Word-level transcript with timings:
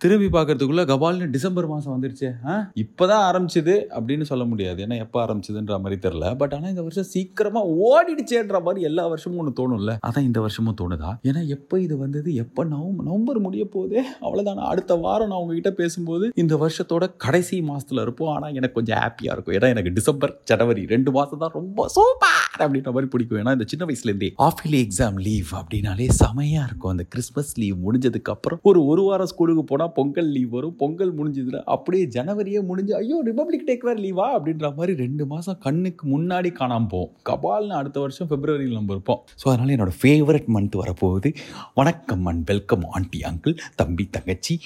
திரும்பி 0.00 0.26
பார்க்கறதுக்குள்ள 0.26 0.82
கபால்னு 0.84 1.26
டிசம்பர் 1.30 1.66
மாதம் 1.66 1.92
வந்துருச்சு 1.92 2.26
ஆ? 2.46 2.54
இப்போதான் 2.76 3.22
ஆரம்பிச்சது 3.28 3.74
அப்படின்னு 3.90 4.22
சொல்ல 4.22 4.44
முடியாது. 4.44 4.78
ஏன்னா 4.84 4.96
எப்போ 4.98 5.18
ஆரம்பிச்சதுன்ற 5.22 5.76
மாதிரி 5.80 5.96
தெரில 6.00 6.34
பட் 6.36 6.54
ஆனால் 6.54 6.70
இந்த 6.70 6.82
வருஷம் 6.82 7.08
சீக்கிரமாக 7.12 7.70
ஓடிடுச்சேன்ற 7.86 8.62
மாதிரி 8.62 8.80
எல்லா 8.82 9.04
வருஷமும் 9.06 9.38
ஒன்று 9.38 9.52
தோணும்ல. 9.60 9.92
அதான் 10.06 10.26
இந்த 10.26 10.40
வருஷமும் 10.40 10.76
தோணுதா? 10.80 11.12
ஏன்னா 11.24 11.46
எப்போ 11.48 11.78
இது 11.80 11.96
வந்தது? 11.98 12.28
எப்போ 12.34 12.64
நவம்பர் 12.66 13.06
நவம்பர் 13.06 13.40
முடிய 13.40 13.64
போதே 13.68 14.02
அவ்வளோதான் 14.20 14.60
அடுத்த 14.66 14.96
வாரம் 14.96 15.30
நான் 15.30 15.40
உங்ககிட்ட 15.40 15.72
பேசும்போது 15.74 16.28
இந்த 16.34 16.54
வருஷத்தோட 16.56 17.08
கடைசி 17.18 17.60
மாதத்தில் 17.62 17.98
இருப்போம். 17.98 18.32
ஆனால் 18.34 18.54
எனக்கு 18.54 18.74
கொஞ்சம் 18.74 19.00
ஹாப்பியாக 19.00 19.36
இருக்கும். 19.36 19.56
ஏன்னா 19.58 19.72
எனக்கு 19.74 19.94
டிசம்பர் 19.94 20.36
ஜனவரி 20.44 20.84
ரெண்டு 20.86 21.12
மாதம் 21.12 21.42
தான் 21.44 21.56
ரொம்ப 21.56 21.88
சூப்பர் 21.88 22.38
அப்படின்ற 22.60 22.90
மாதிரி 22.90 23.10
பிடிக்கும். 23.10 23.40
ஏன்னா 23.40 23.56
இந்த 23.58 23.68
சின்ன 23.68 23.84
வயசுலேருந்தே 23.86 24.30
ஆஃபிலி 24.46 24.80
எக்ஸாம் 24.84 25.18
லீவ் 25.22 25.50
அப்படின்னாலே 25.56 26.10
செமையாக 26.20 26.68
இருக்கும். 26.68 26.94
அந்த 26.94 27.06
கிறிஸ்மஸ் 27.08 27.56
லீவ் 27.58 27.76
முடிஞ்சதுக்கப்புறம் 27.86 28.62
ஒரு 28.64 28.82
ஒரு 28.86 29.02
வாரம் 29.02 29.32
ஸ்கூலுக்கு 29.32 29.64
போனால் 29.64 29.85
பொங்கல் 29.96 30.30
லீவ் 30.36 30.50
வரும். 30.56 30.74
பொங்கல் 30.82 31.12
முடிஞ்சதுன்னா 31.18 31.60
அப்படியே 31.74 32.04
ஜனவரியே 32.16 32.60
முடிஞ்சு 32.70 32.94
ஐயோ 33.00 33.18
ரிபப்ளிக் 33.28 33.66
டேக் 33.68 33.86
வேறு 33.88 34.00
லீவா 34.06 34.26
அப்படின்ற 34.36 34.68
மாதிரி 34.78 34.94
ரெண்டு 35.04 35.26
மாதம் 35.32 35.58
கண்ணுக்கு 35.66 36.04
முன்னாடி 36.14 36.52
காணாமல் 36.58 36.90
போவோம் 36.92 37.12
கபால்னு 37.30 37.76
அடுத்த 37.80 38.00
வருஷம் 38.04 38.30
பிப்ரவரியில் 38.32 38.78
நம்ம 38.78 38.96
இருப்போம். 38.96 39.22
ஸோ 39.42 39.46
அதனால் 39.52 39.74
என்னோட 39.76 39.94
ஃபேவரட் 40.00 40.48
மந்த் 40.56 40.78
வரப்போகுது. 40.82 41.32
வணக்கம் 41.80 42.26
அண்ட் 42.32 42.44
வெல்கம் 42.52 42.86
ஆண்டி 42.96 43.20
அங்கிள் 43.30 43.56
தம்பி 43.82 44.06
தங்கச்சி. 44.16 44.56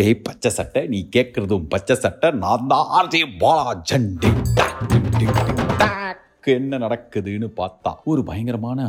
டேய் 0.00 0.22
பச்சை 0.28 0.50
சட்டை 0.58 0.82
நீ 0.92 1.00
கேட்குறதும் 1.16 1.66
பச்சை 1.74 1.96
சட்டை. 2.04 2.30
நான் 2.44 2.70
தான் 2.72 2.88
ஆர்ஜே 2.98 3.22
ஜண்டி 3.90 4.32
என்ன 6.54 6.78
நடக்குதுன்னு 6.84 7.48
பார்த்தா 7.60 7.90
ஒரு 8.12 8.22
பயங்கரமான 8.30 8.88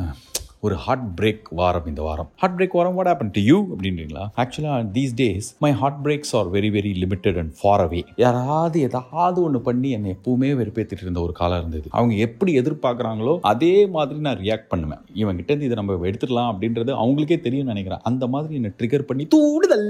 ஒரு 0.66 0.76
ஹார்ட் 0.84 1.08
பிரேக் 1.18 1.48
வாரம் 1.60 1.88
இந்த 1.92 2.02
வாரம். 2.08 2.30
ஹார்ட் 2.42 2.56
பிரேக் 2.58 2.76
வாரம் 2.78 2.96
வாட் 2.98 3.10
ஹேப்பன் 3.12 3.32
டு 3.36 3.42
யூ 3.50 3.58
அப்படின்றீங்களா? 3.72 4.24
ஆக்சுவலாக 4.44 4.86
these 4.96 5.14
days 5.22 5.48
my 5.66 5.72
heart 5.82 6.00
breaks 6.06 6.34
are 6.40 6.48
very 6.56 6.70
very 6.76 6.92
limited 7.04 7.38
and 7.42 7.52
far 7.60 7.84
away 7.86 8.02
யாராவது 8.24 8.80
ஏதாவது 8.88 9.40
ஒன்று 9.48 9.60
பண்ணி 9.68 9.90
என்னை 9.98 10.10
எப்பவுமே 10.16 10.50
வெறுப்பேற்றிட்டு 10.62 11.06
இருந்த 11.08 11.22
ஒரு 11.26 11.34
காலம் 11.40 11.60
இருந்தது. 11.62 11.88
அவங்க 11.98 12.16
எப்படி 12.28 12.54
எதிர்பார்க்குறாங்களோ 12.62 13.34
அதே 13.52 13.74
மாதிரி 13.96 14.20
நான் 14.28 14.40
ரியாக்ட் 14.44 14.70
பண்ணுவேன். 14.74 15.02
இவங்கிட்ட 15.22 15.52
இருந்து 15.54 15.70
இதை 15.70 15.78
நம்ம 15.82 16.00
எடுத்துடலாம் 16.12 16.50
அப்படின்றது 16.52 16.94
அவங்களுக்கே 17.02 17.40
தெரியும் 17.48 17.72
நினைக்கிறேன். 17.74 18.04
அந்த 18.12 18.24
மாதிரி 18.36 18.56
என்னை 18.62 18.72
ட்ரிகர் 18.80 19.08
பண்ணி 19.12 19.26
தூடுதல் 19.36 19.88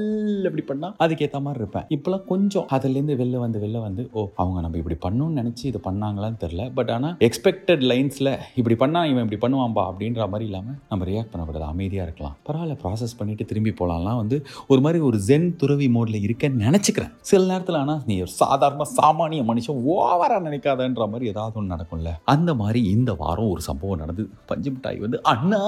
அப்படி 0.49 0.65
பண்ணால் 0.71 0.95
அதுக்கேற்ற 1.05 1.41
மாதிரி 1.47 1.61
இருப்பேன். 1.63 1.87
இப்போலாம் 1.97 2.25
கொஞ்சம் 2.33 2.67
அதுலேருந்து 2.77 3.19
வெளில 3.23 3.39
வந்து 3.45 3.61
வெளில 3.65 3.81
வந்து 3.87 4.05
ஓ 4.17 4.27
அவங்க 4.41 4.59
நம்ம 4.65 4.81
இப்படி 4.83 4.99
பண்ணணும்னு 5.07 5.39
நினச்சி 5.41 5.65
இதை 5.71 5.81
பண்ணாங்களான்னு 5.89 6.41
தெரில 6.45 6.63
பட் 6.79 6.93
ஆனால் 6.97 7.15
எக்ஸ்பெக்டட் 7.29 7.85
லைன்ஸில் 7.93 8.33
இப்படி 8.59 8.77
பண்ணால் 8.83 9.09
இவன் 9.13 9.25
இப்படி 9.25 9.41
பண்ணுவான்பா 9.45 9.85
அப்படின்ற 9.91 10.29
மாதிரி 10.33 10.47
இல்லாமல் 10.49 10.63
நம்ம 10.89 11.05
ரியாக்ட் 11.05 11.31
பண்ணக்கூடாது 11.31 11.65
அமைதியாக 11.65 12.07
இருக்கலாம். 12.07 12.35
பரவாயில்ல 12.47 12.75
ப்ராசஸ் 12.83 13.17
பண்ணிட்டு 13.17 13.45
திரும்பி 13.45 13.73
போகலாம்லாம் 13.79 14.15
வந்து 14.15 14.45
ஒரு 14.67 14.81
மாதிரி 14.81 15.03
ஒரு 15.03 15.17
ஜென் 15.27 15.55
துறவி 15.55 15.87
மோடில் 15.87 16.25
இருக்கேன்னு 16.25 16.63
நினச்சிக்கிறேன். 16.67 17.11
சில 17.21 17.45
நேரத்தில் 17.45 17.75
ஆனால் 17.75 18.01
நீ 18.05 18.19
ஒரு 18.19 18.33
சாதாரண 18.41 18.85
சாமானிய 19.01 19.43
மனுஷன் 19.51 19.81
ஓவராக 19.93 20.41
நினைக்காதன்ற 20.47 21.09
மாதிரி 21.09 21.29
ஏதாவது 21.29 21.59
ஒன்று 21.59 21.73
நடக்கும்ல. 21.75 22.11
அந்த 22.23 22.53
மாதிரி 22.53 22.83
இந்த 22.89 23.13
வாரம் 23.13 23.49
ஒரு 23.49 23.61
சம்பவம் 23.61 23.97
நடந்தது 23.97 24.29
பஞ்சு 24.45 24.71
மிட்டாய் 24.71 24.99
வந்து 24.99 25.23
அண்ணா 25.23 25.61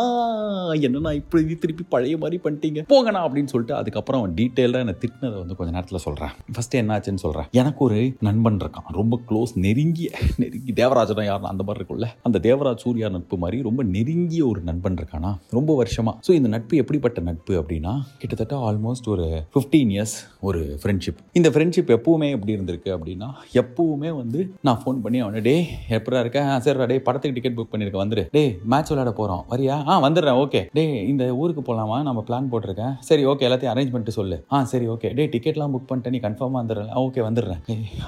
என்னண்ணா 0.73 1.13
இப்படி 1.13 1.55
திருப்பி 1.55 1.83
பழைய 1.89 2.17
மாதிரி 2.17 2.39
பண்ணிட்டீங்க? 2.43 2.79
போங்கண்ணா 2.93 3.21
அப்படின்னு 3.27 3.51
சொல்லிட்டு 3.53 3.75
அதுக்கப்புறம் 3.75 4.35
டீட்டெயிலாக 4.35 4.85
என்னை 4.85 4.95
திட்டினதை 5.03 5.37
வந்து 5.37 5.55
கொஞ்சம் 5.55 5.75
நேரத்தில் 5.75 6.03
சொல்கிறேன் 6.07 6.33
ஃபஸ்ட்டு 6.53 6.79
என்னாச்சுன்னு 6.81 7.23
சொல்கிறேன் 7.25 7.47
எனக்கு 7.51 7.83
ஒரு 7.85 8.13
நண்பன் 8.19 8.57
இருக்கான். 8.57 8.87
ரொம்ப 8.91 9.19
க்ளோஸ் 9.29 9.53
நெருங்கிய 9.55 10.09
நெருங்கி 10.37 10.73
தேவராஜனா 10.73 11.25
யாருன்னா 11.29 11.53
அந்த 11.53 11.63
மாதிரி 11.63 11.83
இருக்கும்ல. 11.83 12.07
அந்த 12.23 12.39
தேவராஜ் 12.43 12.83
சூர்யா 12.85 13.09
நட்பு 13.09 13.37
மாதிரி 13.37 13.61
ரொம்ப 13.61 13.83
நெருங்கிய 13.83 14.47
ஒரு 14.47 14.59
நண்பன். 14.59 14.75
இருக்கானா? 14.85 15.31
ரொம்ப 15.57 15.75
வருஷமாக 15.75 16.15
ஸோ 16.27 16.31
இந்த 16.39 16.49
நட்பு 16.55 16.77
எப்படிப்பட்ட 16.83 17.21
நட்பு 17.29 17.53
அப்படின்னா 17.61 17.93
கிட்டத்தட்ட 18.21 18.55
ஆல்மோஸ்ட் 18.69 19.09
ஒரு 19.13 19.25
ஃபிஃப்டீன் 19.53 19.91
இயர்ஸ் 19.95 20.15
ஒரு 20.49 20.61
ஃப்ரெண்ட்ஷிப் 20.83 21.19
இந்த 21.39 21.49
ஃப்ரெண்ட்ஷிப் 21.55 21.91
எப்பவுமே 21.95 22.29
எப்படி 22.35 22.55
இருந்திருக்கு 22.57 22.91
அப்படின்னா 22.95 23.29
எப்பவுமே 23.61 24.11
வந்து 24.21 24.39
நான் 24.69 24.81
ஃபோன் 24.83 25.01
பண்ணி 25.05 25.19
அவனை 25.25 25.41
டே 25.47 25.55
எப்படா 25.97 26.19
இருக்கேன் 26.23 26.51
சார் 26.67 26.85
டே 26.93 26.99
படத்துக்கு 27.07 27.35
டிக்கெட் 27.37 27.57
புக் 27.59 27.71
பண்ணியிருக்கேன் 27.71 28.03
வந்துரு. 28.03 28.23
டே 28.35 28.43
மேட்ச் 28.73 28.91
விளையாட 28.91 29.13
போகிறோம் 29.19 29.43
வரியா? 29.53 29.75
ஆ 29.89 29.99
வந்துடுறேன் 30.05 30.39
ஓகே 30.43 30.61
டே 30.77 30.85
இந்த 31.11 31.23
ஊருக்கு 31.41 31.61
போகலாமா 31.61 31.97
நம்ம 32.07 32.23
பிளான் 32.27 32.49
போட்டிருக்கேன். 32.51 32.93
சரி 33.09 33.25
ஓகே 33.31 33.45
எல்லாத்தையும் 33.49 33.73
அரேஞ்ச் 33.73 33.93
பண்ணிட்டு 33.93 34.15
சொல்லு. 34.17 34.37
ஆ 34.53 34.63
சரி 34.73 34.87
ஓகே 34.93 35.13
டே 35.19 35.25
டிக்கெட்லாம் 35.33 35.73
புக் 35.75 35.87
பண்ணிட்டு 35.89 36.13
நீ 36.15 36.21
கன்ஃபார்மாக 36.27 36.61
வந்துடுறேன் 36.61 36.91
ஓகே 37.05 37.23
வந்துடுறேன். 37.27 37.61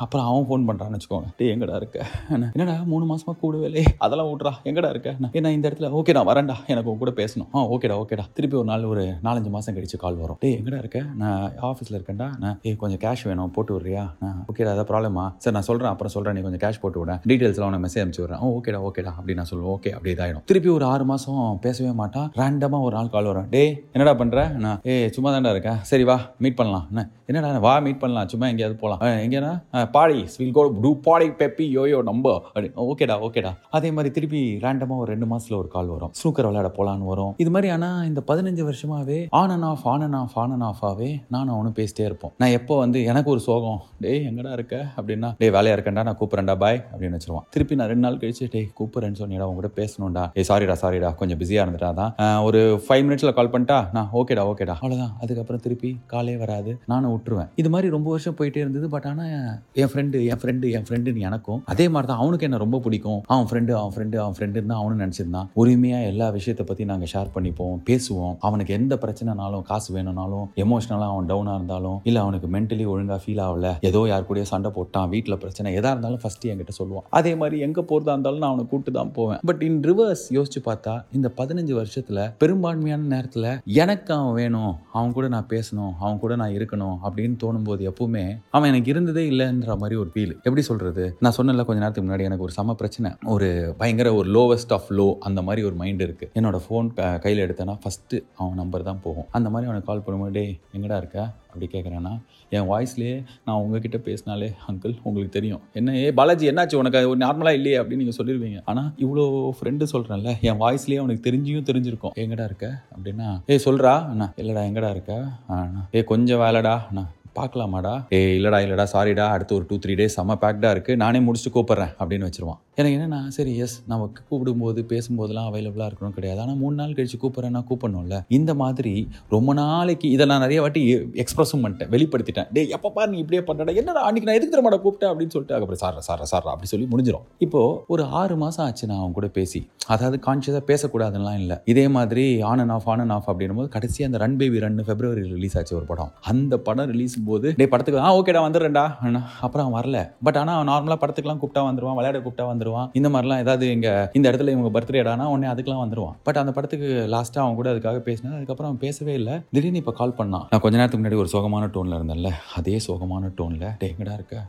அப்புறம் 0.03 0.25
அவன் 0.29 0.47
ஃபோன் 0.49 0.67
பண்ணுறான்னு 0.69 0.97
வச்சுக்கோங்க. 0.97 1.29
டே 1.39 1.47
எங்கடா 1.55 1.75
இருக்க? 1.81 2.05
என்னடா 2.53 2.77
மூணு 2.93 3.05
மாசமா 3.11 3.35
கூடவே 3.41 3.85
அதெல்லாம் 4.05 4.31
விட்றா. 4.31 4.53
எங்கடா 4.71 4.89
இருக்க? 4.95 5.15
நான் 5.19 5.55
இந்த 5.57 5.65
இடத்துல 5.69 5.89
ஓகே 5.99 6.13
நான் 6.17 6.29
வரேன்டா. 6.29 6.55
எனக்கு 6.71 6.95
கூட 7.03 7.11
பேசணும். 7.21 7.49
ஆ 7.55 7.65
ஓகேடா 7.73 7.95
ஓகேடா. 8.03 8.25
திருப்பி 8.37 8.57
ஒரு 8.61 8.67
நாள் 8.71 8.85
ஒரு 8.91 9.03
நாலஞ்சு 9.27 9.51
மாதம் 9.55 9.75
கழிச்சு 9.77 9.97
கால் 10.03 10.19
வரும். 10.23 10.39
டேய் 10.43 10.55
எங்கடா 10.59 10.79
இருக்க? 10.83 10.99
நான் 11.21 11.41
ஆஃபீஸில் 11.69 11.97
இருக்கேன்டா. 11.97 12.27
நான் 12.43 12.57
ஏ 12.67 12.73
கொஞ்சம் 12.83 13.01
கேஷ் 13.05 13.25
வேணும் 13.29 13.53
போட்டு 13.57 13.73
விட்றியா? 13.75 14.05
ஓகேடா 14.51 14.73
அதான் 14.75 14.89
ப்ராப்ளமா 14.91 15.25
சரி 15.43 15.55
நான் 15.57 15.67
சொல்கிறேன் 15.69 15.91
அப்புறம் 15.93 16.13
சொல்கிறேன் 16.15 16.37
நீ 16.37 16.43
கொஞ்சம் 16.47 16.63
கேஷ் 16.65 16.81
போட்டு 16.83 17.01
விட. 17.03 17.15
டீட்டெயில்ஸ்லாம் 17.29 17.69
உனக்கு 17.71 17.85
மெசேஜ் 17.87 18.03
அனுப்பிச்சு 18.03 18.23
விட்றேன். 18.23 18.41
ஓ 18.45 18.55
ஓகேடா 18.59 18.81
ஓகேடா 18.89 19.13
அப்படி 19.17 19.37
நான் 19.39 19.49
சொல்லுவேன். 19.51 19.71
ஓகே 19.75 19.93
அப்படி 19.97 20.13
இதாயிடும். 20.15 20.45
திருப்பி 20.51 20.71
ஒரு 20.77 20.87
ஆறு 20.93 21.05
மாதம் 21.11 21.59
பேசவே 21.65 21.93
மாட்டான் 22.01 22.27
ரேண்டமாக 22.41 22.87
ஒரு 22.89 22.95
நாள் 22.99 23.13
கால் 23.15 23.29
வரும். 23.31 23.47
டே 23.55 23.63
என்னடா 23.95 24.15
பண்ணுற 24.23 24.47
நான் 24.65 24.79
ஏ 24.91 24.95
சும்மா 25.17 25.31
தான்டா 25.35 25.53
இருக்கேன் 25.55 25.79
சரி 25.91 26.05
வா 26.11 26.17
மீட் 26.45 26.59
பண்ணலாம். 26.61 26.85
என்ன 26.91 27.05
என்னடா 27.29 27.49
வா 27.67 27.73
மீட் 27.85 28.01
பண்ணலாம். 28.03 28.29
சும்மா 28.33 28.45
எங்கேயாவது 28.51 28.77
போகலாம் 28.83 29.01
எங்கேனா? 29.25 29.53
Body 29.95 30.19
will 30.39 30.53
go 30.57 30.63
to 30.83 30.91
body 31.07 31.27
peppy 31.41 31.65
YoYo 31.77 31.99
நம்ப 32.09 32.27
அப்படி 32.51 32.69
ஓகேடா 32.91 33.15
ஓகேடா. 33.27 33.51
அதே 33.77 33.89
மாதிரி 33.95 34.09
திருப்பி 34.15 34.41
ரேண்டமாக 34.63 35.03
ஒரு 35.03 35.09
ரெண்டு 35.13 35.27
மாதத்தில் 35.31 35.57
ஒரு 35.59 35.69
கால் 35.75 35.91
வரும். 35.95 36.11
ஸ்னூக்கர் 36.19 36.48
விளையாட 36.49 36.71
போலான்னு 36.77 37.09
வரும். 37.11 37.33
இது 37.43 37.53
மாதிரி 37.55 37.71
ஆனால் 37.75 38.05
இந்த 38.09 38.23
பதினஞ்சு 38.29 38.63
வருஷமாகவே 38.69 39.19
on 39.41 39.53
and 39.55 39.67
off 39.71 39.85
on 39.93 40.05
and 40.07 40.19
off 40.21 40.37
on 40.43 40.53
and 40.55 40.67
ஆஃபாவே 40.69 41.09
நானும் 41.35 41.55
அவனும் 41.55 41.75
பேசிட்டே 41.79 42.05
இருப்போம். 42.09 42.33
நான் 42.43 42.55
எப்போ 42.59 42.77
வந்து 42.83 42.99
எனக்கு 43.11 43.31
ஒரு 43.35 43.43
சோகம் 43.47 43.79
டேய் 44.05 44.21
எங்கடா 44.29 44.51
இருக்க? 44.57 44.75
அப்படின்னா 44.99 45.31
டே 45.41 45.49
வேலையாக 45.57 45.77
இருக்கேன்டா 45.77 46.05
நான் 46.09 46.19
கூப்பிட்றேன்டா 46.21 46.57
பாய் 46.63 46.79
அப்படின்னு 46.91 47.17
வச்சிருவான். 47.17 47.45
திருப்பி 47.55 47.77
நான் 47.81 47.91
ரெண்டு 47.93 48.05
நாள் 48.05 48.19
கழிச்சு 48.23 48.47
டேய் 48.55 48.67
கூப்பிட்றேன்னு 48.79 49.19
சொன்னிடா 49.21 49.47
உங்க 49.49 49.59
கூட 49.61 49.71
பேசணும்டா. 49.81 50.25
ஏ 50.39 50.45
சாரிடா 50.49 50.77
சாரிடா 50.83 51.11
கொஞ்சம் 51.21 51.41
பிஸியாக 51.41 51.65
இருந்துட்டா 51.65 51.91
தான் 52.01 52.43
ஒரு 52.47 52.61
ஃபைவ் 52.85 53.03
மினிட்ஸில் 53.07 53.35
கால் 53.39 53.53
பண்ணிட்டா 53.55 53.79
நான் 53.97 54.09
ஓகேடா 54.21 54.45
ஓகேடா 54.51 54.75
அவ்வளோதான் 54.81 55.13
அதுக்கப்புறம் 55.23 55.63
திருப்பி 55.65 55.91
காலே 56.13 56.35
வராது. 56.43 56.71
நானும் 56.93 57.13
விட்டுருவேன். 57.13 57.49
இது 57.61 57.69
மாதிரி 57.75 57.87
ரொம்ப 57.95 58.07
வருஷம் 58.15 58.37
போயிட்டே 58.39 58.61
இருந்தது 58.65 58.89
பட் 58.95 59.07
ஆனால் 59.11 59.33
என் 59.81 59.91
ஃப்ரெண்டு 59.91 60.17
என் 60.31 60.41
ஃப்ரெண்டு 60.41 60.67
என் 60.77 60.85
ஃப்ரெண்டுன்னு 60.87 61.25
எனக்கும் 61.29 61.61
அதே 61.73 61.85
மாதிரி 61.93 62.07
தான் 62.11 62.21
அவனுக்கு 62.23 62.47
என்ன 62.47 62.59
ரொம்ப 62.63 62.77
பிடிக்கும். 62.85 63.19
அவன் 63.33 63.47
ஃப்ரெண்டு 63.49 63.71
அவன் 63.79 63.93
ஃப்ரெண்டு 63.95 64.17
அவன் 64.23 64.35
ஃப்ரெண்டுன்னு 64.37 64.71
தான் 64.73 64.81
அவனும் 64.81 65.01
நினச்சிருந்தான். 65.03 65.47
உரிமையாக 65.61 66.09
எல்லா 66.11 66.27
விஷயத்தை 66.39 66.65
பற்றி 66.69 66.83
நாங்கள் 66.91 67.11
ஷேர் 67.13 67.33
பண்ணிப்போம் 67.35 67.77
பேசுவோம். 67.89 68.35
அவனுக்கு 68.47 68.73
எந்த 68.79 68.93
பிரச்சனைனாலும் 69.03 69.65
காசு 69.69 69.89
வேணும்னாலும் 69.97 70.45
எமோஷனலாக 70.65 71.13
அவன் 71.13 71.29
டவுனாக 71.31 71.59
இருந்தாலும் 71.59 71.97
இல்லை 72.09 72.21
அவனுக்கு 72.25 72.47
மென்டலி 72.55 72.85
ஒழுங்காக 72.93 73.19
ஃபீல் 73.23 73.43
ஆகல 73.47 73.71
ஏதோ 73.89 74.01
யார் 74.11 74.27
கூடயோ 74.29 74.47
சண்டை 74.53 74.71
போட்டான் 74.77 75.09
வீட்டில் 75.13 75.39
பிரச்சனை 75.43 75.73
எதாக 75.79 75.93
இருந்தாலும் 75.95 76.21
ஃபஸ்ட்டு 76.23 76.51
என்கிட்ட 76.53 76.75
சொல்லுவான். 76.79 77.05
அதே 77.19 77.33
மாதிரி 77.41 77.57
எங்கே 77.67 77.83
போகிறதா 77.91 78.13
இருந்தாலும் 78.15 78.43
நான் 78.43 78.51
அவனை 78.53 78.65
கூப்பிட்டு 78.71 78.93
தான் 78.99 79.13
போவேன். 79.17 79.39
பட் 79.49 79.63
இன் 79.67 79.79
ரிவர்ஸ் 79.89 80.25
யோசிச்சு 80.37 80.61
பார்த்தா 80.69 80.93
இந்த 81.19 81.27
பதினஞ்சு 81.39 81.73
வருஷத்தில் 81.79 82.21
பெரும்பான்மையான 82.43 83.09
நேரத்தில் 83.15 83.49
எனக்கு 83.83 84.11
அவன் 84.17 84.35
வேணும் 84.39 84.73
அவன் 84.97 85.15
கூட 85.17 85.27
நான் 85.35 85.49
பேசணும் 85.53 85.93
அவன் 86.03 86.21
கூட 86.23 86.35
நான் 86.43 86.55
இருக்கணும் 86.57 86.97
அப்படின்னு 87.07 87.37
தோணும்போது 87.43 87.81
எப்பவுமே 87.91 88.25
அவன் 88.55 88.69
எனக்கு 88.71 88.91
இருந்ததே 88.93 89.25
இல்லைன்ற 89.31 89.77
மாதிரி 89.83 89.97
ஒரு 90.03 90.11
ஃபீல் 90.13 90.35
எப்படி 90.47 90.63
சொல்கிறது 90.69 91.05
நான் 91.25 91.37
சொன்னல 91.37 91.65
கொஞ்ச 91.67 91.79
நேரத்துக்கு 91.83 92.07
முன்னாடி 92.07 92.27
எனக்கு 92.29 92.45
ஒரு 92.47 92.55
சம 92.59 92.75
பிரச்சனை. 92.81 93.11
ஒரு 93.35 93.49
பயங்கர 93.79 94.09
ஒரு 94.19 94.29
லோவஸ்ட் 94.37 94.73
ஆஃப் 94.77 94.89
லோ 94.99 95.07
அந்த 95.27 95.39
மாதிரி 95.47 95.61
ஒரு 95.69 95.75
மைண்ட் 95.81 96.03
இருக்கு. 96.07 96.25
என்னோட 96.37 96.57
ஃபோன் 96.63 96.87
கையில் 97.23 97.43
எடுத்தேன்னா 97.45 97.75
ஃபஸ்ட்டு 97.83 98.17
அவன் 98.39 98.59
நம்பர் 98.61 98.87
தான் 98.89 99.01
போகும். 99.05 99.27
அந்த 99.37 99.47
மாதிரி 99.53 99.69
அவனுக்கு 99.69 99.89
கால் 99.89 100.03
பண்ணும்போது 100.05 100.35
டேய் 100.37 100.53
எங்கடா 100.77 100.97
இருக்க? 101.01 101.19
அப்படி 101.49 101.67
கேட்குறேன்னா 101.73 102.13
என் 102.57 102.67
வாய்ஸ்லேயே 102.71 103.15
நான் 103.45 103.59
உங்ககிட்ட 103.63 103.97
பேசினாலே 104.07 104.49
அங்கிள் 104.69 104.93
உங்களுக்கு 105.03 105.35
தெரியும். 105.37 105.61
என்ன 105.79 105.95
ஏ 106.01 106.07
பாலாஜி 106.19 106.49
என்னாச்சு? 106.51 106.75
உனக்கு 106.81 107.09
ஒரு 107.11 107.19
நார்மலாக 107.25 107.59
இல்லையே? 107.59 107.77
அப்படின்னு 107.81 108.01
நீங்கள் 108.03 108.19
சொல்லிடுவீங்க 108.19 108.59
ஆனால் 108.71 108.89
இவ்வளோ 109.03 109.25
ஃப்ரெண்டு 109.59 109.87
சொல்கிறேன்ல 109.93 110.33
என் 110.49 110.59
வாய்ஸ்லேயே 110.63 111.01
அவனுக்கு 111.03 111.25
தெரிஞ்சியும் 111.29 111.67
தெரிஞ்சிருக்கும். 111.69 112.15
எங்கடா 112.23 112.47
இருக்க? 112.51 112.67
அப்படின்னா 112.95 113.29
ஏ 113.53 113.57
சொல்கிறா 113.67 113.93
அண்ணா 114.11 114.27
இல்லைடா 114.41 114.63
எங்கடா 114.71 114.91
இருக்க? 114.95 115.13
அண்ணா 115.59 115.83
ஏ 115.95 116.03
கொஞ்சம் 116.13 116.43
வேலைடா. 116.45 116.75
அண்ணா 116.89 117.05
பார்க்கலாமாடா? 117.37 117.93
ஏ 118.15 118.19
இல்லடா 118.37 118.59
இல்லடா 118.65 118.85
சாரிடா 118.93 119.25
அடுத்து 119.35 119.55
ஒரு 119.57 119.65
டூ 119.69 119.75
த்ரீ 119.83 119.93
டேஸ் 119.99 120.17
செம்ம 120.19 120.35
பேக்டாக 120.43 120.71
இருக்குது 120.75 120.99
நானே 121.03 121.19
முடிச்சுட்டு 121.27 121.53
கூப்பிட்றேன் 121.57 121.93
அப்படின்னு 121.99 122.27
வச்சிருவான். 122.27 122.59
எனக்கு 122.79 122.97
என்னென்னா 122.97 123.19
சரி 123.35 123.53
எஸ் 123.63 123.75
நமக்கு 123.91 124.19
கூப்பிடும்போது 124.29 124.81
பேசும்போதெல்லாம் 124.91 125.47
அவைலபிளாக 125.49 125.87
இருக்கணும் 125.89 126.15
கிடையாது. 126.17 126.39
ஆனால் 126.43 126.59
மூணு 126.61 126.75
நாள் 126.81 126.93
கழிச்சு 126.97 127.17
கூப்பிட்றேன்னா 127.23 127.61
கூப்பிடணும்ல. 127.69 128.17
இந்த 128.37 128.51
மாதிரி 128.61 128.93
ரொம்ப 129.35 129.53
நாளைக்கு 129.61 130.09
இதை 130.15 130.25
நான் 130.31 130.43
நிறைய 130.45 130.59
வாட்டி 130.65 130.83
எக்ஸ்பிரஸும் 131.23 131.63
பண்ணிட்டேன் 131.63 131.91
வெளிப்படுத்திட்டேன். 131.95 132.49
டே 132.57 132.63
எப்பப்பா 132.77 133.05
நீ 133.13 133.17
இப்படியே 133.23 133.43
பண்ணுறா 133.49 133.75
என்னடா 133.81 134.03
அன்றைக்கி 134.09 134.29
நான் 134.29 134.39
எதுக்கு 134.39 134.55
திரும்ப 134.55 134.79
கூப்பிட்டேன் 134.85 135.11
அப்படின்னு 135.11 135.35
சொல்லிட்டு 135.35 135.57
அப்புறம் 135.57 135.81
சார் 135.83 135.99
சார் 136.09 136.25
சார் 136.33 136.51
அப்படி 136.53 136.71
சொல்லி 136.73 136.87
முடிஞ்சிடும் 136.93 137.25
இப்போ 137.47 137.61
ஒரு 137.95 138.05
ஆறு 138.21 138.37
மாதம் 138.43 138.65
ஆச்சு 138.65 138.89
நான் 138.91 139.01
அவன் 139.03 139.17
கூட 139.19 139.29
பேசி 139.39 139.61
அதாவது 139.93 140.17
கான்ஷியஸாக 140.25 140.63
பேசக்கூடாதுலாம் 140.71 141.39
இல்லை. 141.43 141.55
இதே 141.73 141.85
மாதிரி 141.97 142.25
on 142.51 142.61
and 142.63 142.73
off 142.77 142.89
on 142.93 143.01
and 143.03 143.15
off 143.15 143.29
அப்படின்னும் 143.31 143.59
போது 143.61 143.69
கடைசி 143.75 144.03
அந்த 144.07 144.17
run 144.23 144.37
baby 144.41 144.59
run 144.65 144.79
February 144.89 145.23
release 145.35 145.55
ஆச்சு 145.59 145.75
ஒரு 145.79 145.87
படம். 145.91 146.11
அந்த 146.31 146.53
படம் 146.67 146.89
ரிலீஸ் 146.93 147.15
பேசும்போது 147.19 147.47
டே 147.59 147.65
படத்துக்கு 147.71 148.01
ஆ 148.07 148.09
ஓகேடா 148.17 148.41
வந்துடுறேன்டா. 148.45 148.83
அண்ணா. 149.05 149.21
அப்புறம் 149.45 149.65
அவன் 149.65 149.77
வரல. 149.79 149.97
பட் 150.25 150.37
ஆனால் 150.41 150.67
நார்மலாக 150.69 150.97
படத்துக்குலாம் 151.01 151.39
கூப்பிட்டா 151.41 151.61
வந்துருவான் 151.69 151.97
விளையாட 151.99 152.17
கூப்பிட்டா 152.25 152.45
வந்துருவான். 152.51 152.87
இந்த 152.99 153.09
மாதிரிலாம் 153.13 153.41
ஏதாவது 153.45 153.65
இங்கே 153.75 153.93
இந்த 154.17 154.25
இடத்துல 154.31 154.53
இவங்க 154.55 154.69
பர்த்டேடானா 154.75 155.25
உடனே 155.33 155.47
அதுக்கெல்லாம் 155.53 155.83
வந்துருவான். 155.83 156.15
பட் 156.27 156.39
அந்த 156.41 156.51
படத்துக்கு 156.57 156.89
லாஸ்ட்டாக 157.15 157.43
அவன் 157.45 157.57
கூட 157.59 157.69
அதுக்காக 157.73 158.01
பேசினா 158.09 158.35
அதுக்கப்புறம் 158.39 158.69
அவன் 158.71 158.83
பேசவே 158.85 159.13
இல்லை. 159.21 159.35
திடீர்னு 159.55 159.81
இப்போ 159.83 159.93
கால் 160.01 160.15
பண்ணான். 160.21 160.45
நான் 160.53 160.63
கொஞ்ச 160.65 160.75
நேரத்துக்கு 160.79 161.03
முன்னாடி 161.03 161.19
ஒரு 161.23 161.31
சோகமான 161.35 161.69
டோனில் 161.77 161.97
இருந்தேன்ல. 161.99 162.31
அதே 162.59 162.75
சோகமான 162.87 163.31
டோனில் 163.41 163.67
டே 163.83 163.89
எங்கடா 163.93 164.15
இருக்க? 164.19 164.45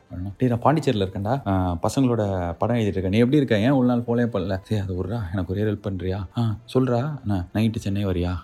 நான் 0.53 0.65
பாண்டிச்சேரியில் 0.67 1.07
இருக்கேன்டா. 1.07 1.37
பசங்களோட 1.87 2.23
படம் 2.61 2.79
எழுதிட்டு 2.81 2.97
இருக்கேன். 2.97 3.17
நீ 3.17 3.23
எப்படி 3.25 3.41
இருக்க? 3.43 3.65
ஏன் 3.67 3.77
ஒரு 3.81 3.89
நாள் 3.93 4.07
போலே 4.11 4.27
பண்ணல? 4.37 4.57
சரி 4.69 4.81
அது 4.85 4.95
விட்றா. 5.01 5.21
எனக்கு 5.35 5.55
ஒரே 5.55 5.65
ஹெல்ப் 5.71 5.87
பண்ணுறியா 5.89 6.21
ஆ 6.41 6.45
சொல்கிறா 6.77 7.03
நான் 7.31 7.47
நைட்டு 7.57 7.85
சென்னை 7.87 8.05
வரியா? 8.13 8.35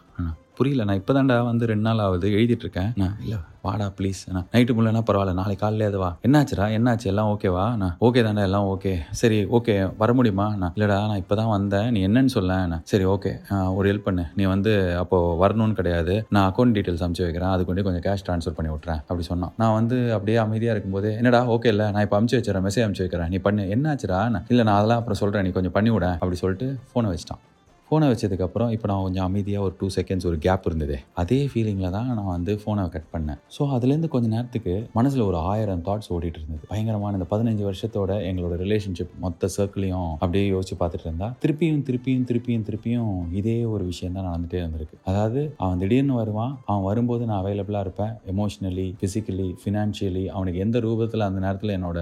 புரியல. 0.59 0.85
நான் 0.89 1.01
இப்போதான்டா 1.03 1.37
வந்து 1.51 1.67
ரெண்டு 1.73 1.87
நாள் 1.89 2.03
ஆகுது 2.07 2.29
எழுதிட்டு 2.39 2.65
இருக்கேன் 2.67 2.91
நான் 3.03 3.15
இல்லை 3.25 3.39
வாடா 3.67 3.87
ப்ளீஸ் 3.99 4.19
நான் 4.35 4.45
நைட்டு 4.55 4.73
முள்ளனா 4.77 5.01
பரவாயில்ல. 5.07 5.33
நாளைக்கு 5.39 5.63
காலையில் 5.63 5.87
அது 5.91 5.99
வா. 6.03 6.11
என்னாச்சுடா? 6.27 6.67
என்னாச்சு? 6.77 7.07
எல்லாம் 7.13 7.29
ஓகேவா 7.33 7.65
நான் 7.81 7.95
ஓகே 8.07 8.21
தாண்டா 8.27 8.43
எல்லாம் 8.49 8.67
ஓகே 8.73 8.93
சரி 9.21 9.39
ஓகே 9.59 9.75
வர 10.03 10.11
முடியுமா? 10.19 10.47
நான் 10.61 10.73
இல்லைடா 10.77 10.99
நான் 11.11 11.21
இப்போ 11.23 11.37
தான் 11.41 11.51
வந்தேன். 11.55 11.89
நீ 11.95 12.01
என்னன்னு 12.09 12.33
சொல்ல 12.37 12.59
நான் 12.73 12.85
சரி 12.93 13.07
ஓகே 13.15 13.33
ஒரு 13.79 13.87
ஹெல்ப் 13.91 14.07
பண்ணு. 14.09 14.25
நீ 14.39 14.45
வந்து 14.55 14.75
அப்போது 15.03 15.35
வரணும்னு 15.43 15.79
கிடையாது. 15.81 16.15
நான் 16.37 16.47
அக்கௌண்ட் 16.51 16.77
டீட்டெயில்ஸ் 16.79 17.03
அனுப்பிச்சு 17.07 17.27
வைக்கிறேன். 17.27 17.53
அதுக்கு 17.55 17.87
கொஞ்சம் 17.89 18.07
கேஷ் 18.07 18.25
ட்ரான்ஸ்ஃபர் 18.29 18.57
பண்ணி 18.61 18.73
விட்றேன் 18.75 19.03
அப்படி 19.09 19.27
சொன்னான். 19.33 19.55
நான் 19.63 19.77
வந்து 19.81 19.99
அப்படியே 20.19 20.39
அமைதியாக 20.45 20.77
இருக்கும்போது 20.77 21.11
என்னடா 21.23 21.43
ஓகே 21.57 21.73
இல்லை. 21.75 21.89
நான் 21.97 22.07
இப்போ 22.09 22.19
அமுச்சு 22.21 22.39
வச்சுறேன் 22.41 22.67
மெசேஜ் 22.69 22.85
அனுப்பிச்சு 22.87 23.07
வைக்கிறேன். 23.07 23.33
நீ 23.35 23.41
பண்ணு. 23.49 23.65
என்னாச்சுடா? 23.77 24.21
நான் 24.37 24.47
இல்லை 24.53 24.65
நான் 24.71 24.79
அதெல்லாம் 24.79 25.03
அப்புறம் 25.03 25.23
சொல்கிறேன் 25.25 25.47
நீ 25.49 25.53
கொஞ்சம் 25.59 25.77
பண்ணி 25.79 25.93
விட 25.97 26.09
அப்படி 26.23 26.41
சொல்லிட்டு 26.45 26.69
ஃபோனை 26.93 27.11
வச்சிட்டான். 27.15 27.43
ஃபோனை 27.89 28.07
வச்சதுக்கப்புறம் 28.11 28.71
இப்போ 28.75 28.87
நான் 28.91 29.03
கொஞ்சம் 29.07 29.27
அமைதியாக 29.29 29.65
ஒரு 29.67 29.75
டூ 29.81 29.89
செகண்ட்ஸ் 29.97 30.27
ஒரு 30.29 30.37
கேப் 30.45 30.65
இருந்தது. 30.69 30.97
அதே 31.21 31.37
ஃபீலிங்கில் 31.51 31.93
தான் 31.97 32.09
நான் 32.19 32.31
வந்து 32.37 32.53
ஃபோனை 32.63 32.85
கட் 32.95 33.07
பண்ணேன். 33.13 33.39
ஸோ 33.57 33.63
அதுலேருந்து 33.75 34.09
கொஞ்ச 34.15 34.27
நேரத்துக்கு 34.33 34.73
மனசில் 34.97 35.23
ஒரு 35.27 35.39
ஆயிரம் 35.51 35.83
தாட்ஸ் 35.89 36.11
ஓடிட்டு 36.15 36.39
இருந்தது. 36.41 36.65
பயங்கரமான 36.71 37.19
இந்த 37.19 37.27
பதினஞ்சு 37.33 37.65
வருஷத்தோட 37.69 38.13
எங்களோட 38.31 38.57
ரிலேஷன்ஷிப் 38.63 39.13
மொத்த 39.25 39.51
சர்க்கிளையும் 39.57 40.11
அப்படியே 40.23 40.47
யோசிச்சு 40.55 40.79
பார்த்துட்டு 40.81 41.07
இருந்தா 41.09 41.29
திருப்பியும் 41.45 41.85
திருப்பியும் 41.91 42.25
திருப்பியும் 42.31 42.65
திருப்பியும் 42.71 43.13
இதே 43.43 43.57
ஒரு 43.75 43.87
விஷயம் 43.91 44.17
தான் 44.19 44.29
நடந்துகிட்டே 44.31 44.61
இருந்திருக்கு. 44.63 44.99
அதாவது 45.13 45.43
அவன் 45.63 45.79
திடீர்னு 45.85 46.17
வருவான் 46.21 46.53
அவன் 46.69 46.85
வரும்போது 46.89 47.23
நான் 47.31 47.41
அவைலபிளாக 47.45 47.87
இருப்பேன் 47.89 48.13
எமோஷ்னலி 48.35 48.89
ஃபிசிக்கலி 48.99 49.49
ஃபினான்ஷியலி 49.63 50.25
அவனுக்கு 50.35 50.65
எந்த 50.67 50.85
ரூபத்தில் 50.89 51.27
அந்த 51.29 51.41
நேரத்தில் 51.47 51.77
என்னோட 51.79 52.01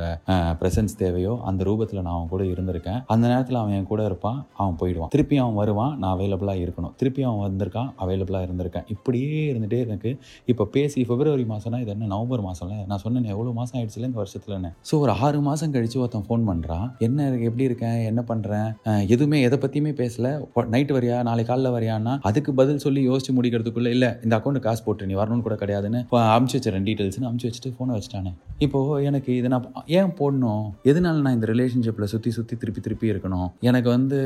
ப்ரெசன்ஸ் 0.62 0.98
தேவையோ 1.04 1.36
அந்த 1.50 1.69
ரூபத்தில் 1.70 2.02
நான் 2.06 2.16
அவன் 2.16 2.32
கூட 2.34 2.42
இருந்திருக்கேன். 2.54 3.00
அந்த 3.14 3.25
நேரத்தில் 3.34 3.62
அவன் 3.64 3.76
என் 3.78 3.88
கூட 3.94 4.02
இருப்பான் 4.10 4.40
அவன் 4.62 4.81
போயிடுவான். 4.82 5.14
திருப்பி 5.16 5.36
அவன் 5.44 5.54
வருவான். 5.54 5.72
நான் 6.02 6.12
அவைலபிளாக 6.14 6.62
இருக்கணும். 6.64 6.92
திருப்பி 7.00 7.22
அவன் 7.28 7.42
வந்திருக்கான் 7.46 7.88
அவைலபிளாக 8.04 8.46
இருந்திருக்கேன். 8.48 8.86
இப்படியே 8.94 9.40
இருந்துகிட்டே 9.52 9.80
எனக்கு 9.86 10.10
இப்போ 10.52 10.64
பேசி 10.76 11.00
பிப்ரவரி 11.10 11.44
மாதம்னா 11.52 11.80
இது 11.84 11.92
என்ன 11.94 12.08
நவம்பர் 12.14 12.44
மாதம்ல 12.48 12.78
நான் 12.90 13.02
சொன்னேன் 13.04 13.30
எவ்வளோ 13.34 13.52
மாதம் 13.58 13.76
ஆயிடுச்சுல 13.80 14.08
இந்த 14.10 14.20
வருஷத்துலன்னு 14.22 14.70
ஸோ 14.90 15.00
ஒரு 15.04 15.12
ஆறு 15.26 15.40
மாதம் 15.48 15.74
கழிச்சு 15.76 15.98
ஒருத்தன் 16.02 16.26
ஃபோன் 16.28 16.44
பண்ணுறான் 16.50 16.86
என்ன 17.06 17.28
எப்படி 17.48 17.64
இருக்கேன் 17.68 17.98
என்ன 18.10 18.24
பண்ணுறேன் 18.30 18.70
எதுவுமே 19.14 19.40
எதை 19.48 19.58
பற்றியுமே 19.64 19.94
பேசல. 20.02 20.32
நைட்டு 20.74 20.96
வரியா? 20.98 21.16
நாளைக்கு 21.28 21.50
காலைல 21.52 21.70
வரியான்னா? 21.76 22.12
அதுக்கு 22.28 22.50
பதில் 22.60 22.82
சொல்லி 22.84 23.00
யோசிச்சு 23.10 23.32
முடிக்கிறதுக்குள்ளே 23.36 23.92
இல்லை 23.96 24.10
இந்த 24.24 24.34
அக்கௌண்ட் 24.38 24.64
காசு 24.66 24.82
போட்டு 24.86 25.08
நீ 25.10 25.14
வரணும்னு 25.20 25.46
கூட 25.46 25.56
கிடையாதுன்னு 25.62 26.00
அமுச்சு 26.36 26.56
வச்சிடறேன் 26.58 26.86
டீட்டெயில்ஸ்னு 26.88 27.28
அமுச்சு 27.30 27.48
வச்சுட்டு 27.48 27.72
ஃபோனை 27.76 27.94
வச்சுட்டானே. 27.96 28.32
இப்போ 28.64 28.80
எனக்கு 29.08 29.30
இதை 29.38 29.48
நான் 29.54 29.64
ஏன் 29.98 30.12
போடணும்? 30.18 30.64
எதனால 30.90 31.22
நான் 31.24 31.36
இந்த 31.36 31.46
ரிலேஷன்ஷிப்பில் 31.52 32.10
சுற்றி 32.12 32.30
சுற்றி 32.36 32.56
திருப்பி 32.62 32.80
திருப்பி 32.86 33.12
இருக்கணும்? 33.12 33.48
எனக்கு 33.68 33.88
வந்து 33.96 34.18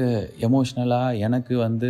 எமோஷ்னலாக 0.46 1.18
எனக்கு 1.18 1.37
எனக்கு 1.38 1.56
வந்து 1.66 1.88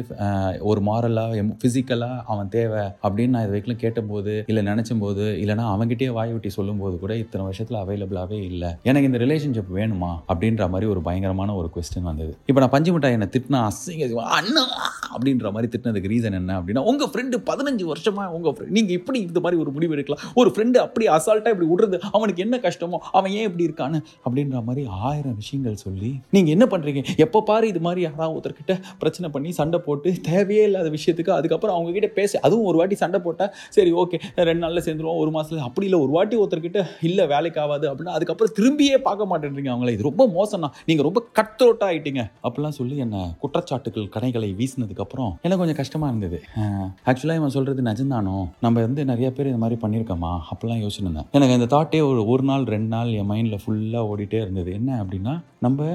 ஒரு 0.71 0.81
மாரலாக 0.89 1.43
ஃபிசிக்கலாக 1.61 2.17
அவன் 2.33 2.51
தேவை 2.55 2.83
அப்படின்னு 3.05 3.35
நான் 3.35 3.45
இது 3.45 3.53
வரைக்கும் 3.53 3.81
கேட்டபோது 3.83 4.33
இல்லை 4.51 4.63
நினச்சும் 4.69 5.03
போது 5.05 5.25
இல்லைனா 5.43 5.65
அவங்ககிட்டயே 5.73 6.11
வாய் 6.17 6.33
விட்டி 6.33 6.51
சொல்லும்போது 6.57 6.95
கூட 7.03 7.13
இத்தனை 7.23 7.43
வருஷத்தில் 7.49 7.79
அவைலபிளாகவே 7.83 8.39
இல்லை. 8.51 8.71
எனக்கு 8.91 9.09
இந்த 9.11 9.21
ரிலேஷன்ஷிப் 9.25 9.71
வேணுமா? 9.79 10.11
அப்படின்ற 10.33 10.67
மாதிரி 10.73 10.89
ஒரு 10.95 11.01
பயங்கரமான 11.09 11.55
ஒரு 11.61 11.69
கொஸ்டின் 11.77 12.09
வந்தது. 12.11 12.33
இப்போ 12.49 12.61
நான் 12.65 12.75
பஞ்சு 12.75 12.93
மிட்டாய் 12.95 13.17
என்னை 13.19 13.29
திட்டினா 13.37 13.61
அசிங்க 13.69 14.09
அண்ணா 14.39 14.65
அப்படின்ற 15.13 15.53
மாதிரி 15.55 15.71
திட்டினதுக்கு 15.75 16.13
ரீசன் 16.15 16.39
என்ன 16.41 16.57
அப்படின்னா 16.61 16.85
உங்கள் 16.93 17.11
ஃப்ரெண்டு 17.13 17.37
பதினஞ்சு 17.51 17.87
வருஷமா 17.93 18.27
உங்கள் 18.39 18.55
ஃப்ரெண்ட் 18.57 18.77
நீங்கள் 18.79 18.97
இப்படி 19.01 19.21
இந்த 19.29 19.43
மாதிரி 19.47 19.61
ஒரு 19.65 19.73
முடிவு 19.77 19.95
எடுக்கலாம்? 19.97 20.25
ஒரு 20.43 20.53
ஃப்ரெண்டு 20.55 20.79
அப்படி 20.87 21.07
அசால்ட்டாக 21.17 21.55
இப்படி 21.57 21.71
விடுறது 21.73 21.99
அவனுக்கு 22.17 22.45
என்ன 22.47 22.61
கஷ்டமோ 22.67 23.01
அவன் 23.19 23.33
ஏன் 23.39 23.49
இப்படி 23.51 23.67
இருக்கான்னு 23.69 24.01
அப்படின்ற 24.25 24.63
மாதிரி 24.69 24.85
ஆயிரம் 25.11 25.39
விஷயங்கள் 25.43 25.81
சொல்லி 25.87 26.13
நீங்கள் 26.37 26.55
என்ன 26.59 26.69
பண்ணுறீங்க 26.75 27.03
எப்போ 27.27 27.43
பாரு 27.51 27.67
இது 27.73 27.83
மாதிரி 27.89 28.03
யாராவது 28.09 28.35
ஒருத்தர்கிட்ட 28.37 28.75
பிரச்சனை 29.03 29.27
பண்ணி 29.39 29.53
சண்டை 29.61 29.81
போட்டு 29.89 30.09
தேவையே 30.31 30.67
இல்லாத 30.71 30.89
விஷயத்துக்கு 30.99 31.37
அதுக்கப்புறம் 31.39 31.77
அவங்ககிட்ட 31.79 32.11
பேச 32.21 32.41
அதுவும் 32.47 32.69
ஒரு 32.73 32.79
வாட்டி 32.83 32.99
சண்டை 33.05 33.21
போட்டால் 33.27 33.53
சரி 33.79 33.91
ஓகே 34.03 34.19
ரெண்டு 34.51 34.63
நாளில் 34.65 34.85
சேர்ந்துருவோம் 34.87 35.21
ஒரு 35.25 35.31
மாதத்துல 35.35 35.65
அப்படி 35.69 35.87
இல்லை 35.89 36.01
ஒரு 36.05 36.13
வாட்டி 36.17 36.37
ஒருத்தர்கிட்ட 36.43 36.81
இல்லை 37.09 37.25
வேலைக்கு 37.33 37.61
ஆகாது 37.65 37.87
அப்படின்னா 37.91 38.15
அதுக்கப்புறம் 38.17 38.55
திரும்பியே 38.59 38.97
பார்க்க 39.09 39.31
மாட்டேன்றீங்க 39.31 39.71
அவங்கள. 39.75 39.93
இது 39.97 40.09
ரொம்ப 40.11 40.25
மோசம்னா 40.37 40.71
நீங்கள் 40.89 41.07
ரொம்ப 41.09 41.21
கட்ரோட்டாக 41.39 41.89
ஆகிட்டீங்க 41.91 42.23
அப்படிலாம் 42.47 42.77
சொல்லி 42.79 42.97
என்னை 43.05 43.23
குற்றச்சாட்டுகள் 43.43 44.09
கணைகளை 44.17 44.51
வீசினதுக்கப்புறம் 44.61 45.33
எனக்கு 45.45 45.63
கொஞ்சம் 45.63 45.81
கஷ்டமாக 45.81 46.11
இருந்தது. 46.13 46.41
ஆக்சுவலாக 47.09 47.41
இவன் 47.41 47.55
சொல்கிறது 47.57 47.83
நிஜம்தானோ? 47.91 48.37
நம்ம 48.67 48.77
வந்து 48.87 49.05
நிறைய 49.13 49.31
பேர் 49.39 49.51
இந்த 49.53 49.63
மாதிரி 49.65 49.79
பண்ணியிருக்கோமா? 49.85 50.33
அப்படிலாம் 50.53 50.83
யோசிச்சுருந்தேன். 50.85 51.29
எனக்கு 51.39 51.59
இந்த 51.61 51.69
தாட்டே 51.77 52.03
ஒரு 52.11 52.23
ஒரு 52.35 52.47
நாள் 52.51 52.65
ரெண்டு 52.75 52.91
நாள் 52.97 53.11
என் 53.21 53.31
மைண்டில் 53.33 53.63
ஃபுல்லாக 53.65 54.11
ஓடிட்டே 54.13 54.41
இருந்தது. 54.45 54.71
என்ன 54.79 54.91
அப்படின்னா 55.03 55.35
நம்ம 55.67 55.87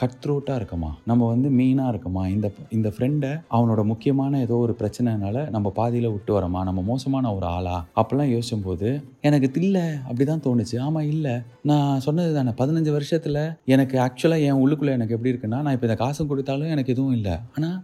கட் 0.00 0.18
த்ரோட்டாக 0.22 0.58
இருக்கமா? 0.60 0.90
நம்ம 1.10 1.26
வந்து 1.32 1.48
மெயினாக 1.58 1.92
இருக்கமா? 1.92 2.22
இந்த 2.34 2.46
இந்த 2.76 2.88
ஃப்ரெண்டை 2.94 3.30
அவனோட 3.56 3.80
முக்கியமான 3.90 4.40
ஏதோ 4.46 4.56
ஒரு 4.66 4.74
பிரச்சனைனால 4.80 5.42
நம்ம 5.54 5.72
பாதியில் 5.78 6.12
விட்டு 6.12 6.32
வரோமா 6.36 6.60
நம்ம 6.68 6.84
மோசமான 6.90 7.34
ஒரு 7.36 7.46
ஆளா? 7.56 7.76
அப்போல்லாம் 8.00 8.32
யோசிக்கும்போது 8.34 8.90
எனக்கு 9.28 9.60
இல்லை 9.62 9.84
அப்படி 10.08 10.24
தான் 10.24 10.44
தோணுச்சு. 10.46 10.76
ஆமாம் 10.86 11.08
இல்லை. 11.14 11.34
நான் 11.70 12.04
சொன்னது 12.06 12.34
தானே 12.38 12.54
பதினஞ்சு 12.62 12.92
வருஷத்தில் 12.98 13.42
எனக்கு 13.74 13.98
ஆக்சுவலாக 14.06 14.46
என் 14.50 14.60
உள்ளுக்குள்ளே 14.62 14.96
எனக்கு 14.98 15.16
எப்படி 15.16 15.32
இருக்குன்னா 15.34 15.60
நான் 15.64 15.74
இப்போ 15.76 15.88
இந்த 15.90 15.98
காசு 16.04 16.26
கொடுத்தாலும் 16.26 16.72
எனக்கு 16.76 16.94
எதுவும் 16.96 17.16
இல்லை. 17.20 17.36
ஆனால் 17.56 17.78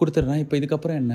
கொடுத்துட்றேன். 0.00 0.42
இப்போ 0.44 0.56
இதுக்கப்புறம் 0.56 1.00
என்ன? 1.02 1.14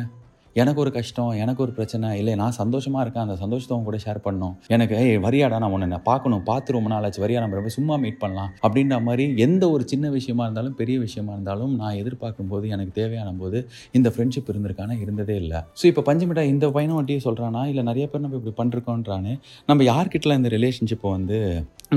எனக்கு 0.61 0.79
ஒரு 0.83 0.91
கஷ்டம் 0.97 1.31
எனக்கு 1.43 1.61
ஒரு 1.65 1.71
பிரச்சனை. 1.77 2.09
இல்லை 2.19 2.33
நான் 2.41 2.55
சந்தோஷமாக 2.59 3.01
இருக்கேன். 3.05 3.25
அந்த 3.27 3.35
சந்தோஷத்தை 3.43 3.79
கூட 3.87 3.97
ஷேர் 4.05 4.19
பண்ணும் 4.27 4.53
எனக்கு 4.75 4.93
ஏய் 5.01 5.19
வரியாடா 5.25 5.57
நான் 5.63 5.73
உன்னை 5.77 5.99
பார்க்கணும். 6.09 6.43
பார்த்து 6.49 6.75
ரொம்ப 6.77 6.89
நாள் 6.93 7.05
ஆச்சு 7.07 7.23
வரியா 7.23 7.39
நம்ம 7.43 7.73
சும்மா 7.77 7.95
மீட் 8.03 8.19
பண்ணலாம். 8.23 8.51
அப்படின்ற 8.65 8.97
மாதிரி 9.07 9.25
எந்த 9.45 9.63
ஒரு 9.75 9.83
சின்ன 9.91 10.09
விஷயமா 10.17 10.43
இருந்தாலும் 10.47 10.75
பெரிய 10.81 10.97
விஷயமா 11.05 11.31
இருந்தாலும் 11.37 11.73
நான் 11.81 11.99
எதிர்பார்க்கும் 12.01 12.51
போது 12.53 12.65
எனக்கு 12.75 12.93
தேவையான 12.99 13.33
போது 13.41 13.59
இந்த 13.99 14.09
ஃப்ரெண்ட்ஷிப் 14.15 14.51
இருந்திருக்கானா? 14.53 14.95
இருந்ததே 15.03 15.35
இல்லை. 15.43 15.61
ஸோ 15.81 15.85
இப்போ 15.91 16.03
பஞ்சமிட்டா 16.09 16.45
இந்த 16.53 16.67
பையனை 16.77 16.95
வட்டியே 16.99 17.21
சொல்கிறானா 17.27 17.63
இல்லை 17.71 17.83
நிறைய 17.89 18.05
பேர் 18.11 18.23
நம்ம 18.25 18.39
இப்படி 18.41 18.55
பண்ணிருக்கோன்றானே 18.61 19.33
நம்ம 19.71 19.83
யார்கிட்டலாம் 19.91 20.41
இந்த 20.41 20.51
ரிலேஷன்ஷிப்பை 20.57 21.11
வந்து 21.17 21.39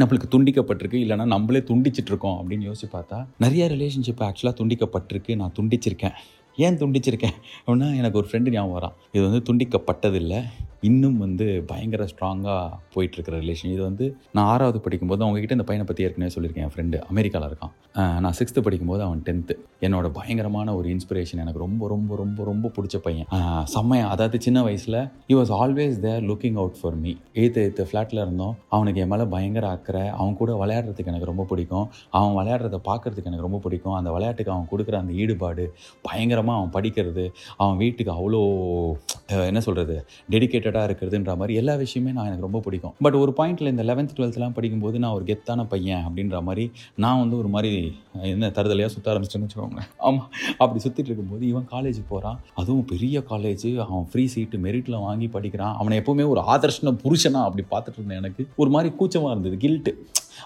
நம்மளுக்கு 0.01 0.29
துண்டிக்கப்பட்டிருக்கு? 0.33 0.99
இல்லைனா 1.05 1.27
நம்மளே 1.35 1.63
துண்டிச்சிட்டு 1.71 2.13
இருக்கோம் 2.13 2.39
அப்படின்னு 2.41 2.67
யோசிச்சு 2.69 2.89
பார்த்தா 2.97 3.21
நிறைய 3.45 3.67
ரிலேஷன்ஷிப் 3.75 4.25
ஆக்சுவலாக 4.29 4.57
துண்டிக்கப்பட்டிருக்கு. 4.63 5.35
நான் 5.43 5.55
துண்டிச்சிருக்கேன். 5.59 6.17
ஏன் 6.59 6.77
துண்டிச்சிருக்கேன்? 6.77 7.37
அப்படின்னா 7.67 7.97
எனக்கு 7.97 8.19
ஒரு 8.19 8.29
ஃப்ரெண்டு 8.31 8.51
ஞாபகம் 8.51 8.79
வரான். 8.79 9.17
இது 9.17 9.31
வந்து 9.31 9.43
துண்டிக்கப்பட்டதில்லை. 9.49 10.41
இன்னும் 10.87 11.17
வந்து 11.23 11.47
பயங்கர 11.71 12.03
ஸ்ட்ராங்காக 12.11 12.77
போயிட்டுருக்கிற 12.95 13.37
ரிலேஷன் 13.45 13.73
இது 13.75 13.83
வந்து 13.87 14.07
நான் 14.37 14.49
ஆறாவது 14.53 14.79
படிக்கும்போது 14.85 15.23
அவங்ககிட்ட 15.25 15.57
இந்த 15.57 15.67
பையனை 15.69 15.85
பற்றி 15.89 16.05
ஏற்கனவே 16.07 16.33
சொல்லியிருக்கேன் 16.35 16.67
என் 16.67 16.75
ஃப்ரெண்டு 16.75 16.99
அமெரிக்காவில் 17.13 17.49
இருக்கான். 17.51 17.73
நான் 18.25 18.37
சிக்ஸ்த்து 18.39 18.65
படிக்கும்போது 18.67 19.03
அவன் 19.07 19.23
டென்த்து 19.29 19.55
என்னோட 19.87 20.07
பயங்கரமான 20.19 20.75
ஒரு 20.79 20.89
இன்ஸ்பிரேஷன் 20.95 21.41
எனக்கு 21.45 21.63
ரொம்ப 21.65 21.89
ரொம்ப 21.95 22.17
ரொம்ப 22.21 22.45
ரொம்ப 22.51 22.71
பிடிச்ச 22.77 22.97
பையன். 23.07 23.29
செம்மையா 23.75 24.05
அதாவது 24.15 24.39
சின்ன 24.47 24.59
வயசில் 24.69 24.99
he 25.31 25.37
was 25.39 25.53
always 25.61 25.99
there 26.07 26.23
looking 26.31 26.59
out 26.63 26.79
for 26.81 26.99
me 27.03 27.13
eight 27.41 27.65
eight 27.65 27.87
ஃப்ளாட்டில் 27.91 28.23
இருந்தோம். 28.25 28.55
அவனுக்கு 28.77 29.03
என் 29.05 29.13
மேலே 29.15 29.27
பயங்கர 29.35 29.67
அக்கறை. 29.77 30.05
அவன் 30.21 30.39
கூட 30.43 30.53
விளையாடுறதுக்கு 30.63 31.13
எனக்கு 31.15 31.31
ரொம்ப 31.33 31.47
பிடிக்கும். 31.53 31.87
அவன் 32.19 32.37
விளையாடுறத 32.39 32.81
பார்க்குறதுக்கு 32.91 33.31
எனக்கு 33.33 33.49
ரொம்ப 33.49 33.61
பிடிக்கும். 33.67 33.97
அந்த 34.01 34.13
விளையாட்டுக்கு 34.17 34.55
அவன் 34.57 34.71
கொடுக்குற 34.73 34.97
அந்த 35.03 35.15
ஈடுபாடு 35.25 35.67
பயங்கரமாக 36.09 36.59
அவன் 36.61 36.75
படிக்கிறது 36.79 37.27
அவன் 37.61 37.79
வீட்டுக்கு 37.85 38.15
அவ்வளோ 38.19 38.43
என்ன 39.51 39.61
சொல்கிறது 39.69 39.97
டெடிக்கேட்டடாக 40.69 40.89
இருக்கிறதுன்ற 40.91 41.37
மாதிரி 41.37 41.55
எல்லா 41.55 41.75
விஷயமே 41.75 42.13
நான் 42.13 42.25
எனக்கு 42.25 42.43
ரொம்ப 42.43 42.61
பிடிக்கும். 42.61 42.95
பட் 43.01 43.15
ஒரு 43.15 43.33
பாயிண்ட்டில் 43.37 43.71
இந்த 43.75 43.83
லெவன்த் 43.83 44.15
டுவெல்த்லாம் 44.17 44.53
படிக்கும்போது 44.53 44.99
நான் 44.99 45.13
ஒரு 45.13 45.25
கெத்தான 45.25 45.65
பையன் 45.69 46.05
அப்படின்ற 46.09 46.43
மாதிரி 46.43 46.71
நான் 46.97 47.19
வந்து 47.19 47.37
ஒரு 47.39 47.49
மாதிரி 47.49 47.73
என்ன 48.23 48.49
தருதலையாக 48.49 48.87
சுற்ற 48.87 49.15
ஆரம்பிச்சிட்டேன்னு 49.15 49.49
வச்சுக்கோங்களேன். 49.49 49.89
ஆமாம் 49.99 50.29
அப்படி 50.59 50.83
சுற்றிட்டு 50.85 51.09
இருக்கும்போது 51.11 51.47
இவன் 51.49 51.69
காலேஜ் 51.71 52.01
போகிறான் 52.09 52.41
அதுவும் 52.55 52.85
பெரிய 52.85 53.23
காலேஜ் 53.31 53.77
அவன் 53.77 54.09
ஃப்ரீ 54.11 54.27
சீட்டு 54.27 54.59
மெரிட்டில் 54.59 55.01
வாங்கி 55.01 55.29
படிக்கிறான். 55.29 55.77
அவனை 55.77 55.99
எப்போவுமே 55.99 56.29
ஒரு 56.29 56.41
ஆதர்ஷன 56.41 56.95
புருஷனா 57.05 57.41
அப்படி 57.49 57.65
பார்த்துட்டு 57.71 57.99
இருந்தேன் 57.99 58.19
எனக்கு. 58.19 58.47
ஒரு 58.57 58.71
மாதிரி 58.71 58.95
கூச்சமாக 58.95 59.41
இருந்தது. 59.41 59.57
கில்ட்டு 59.69 59.93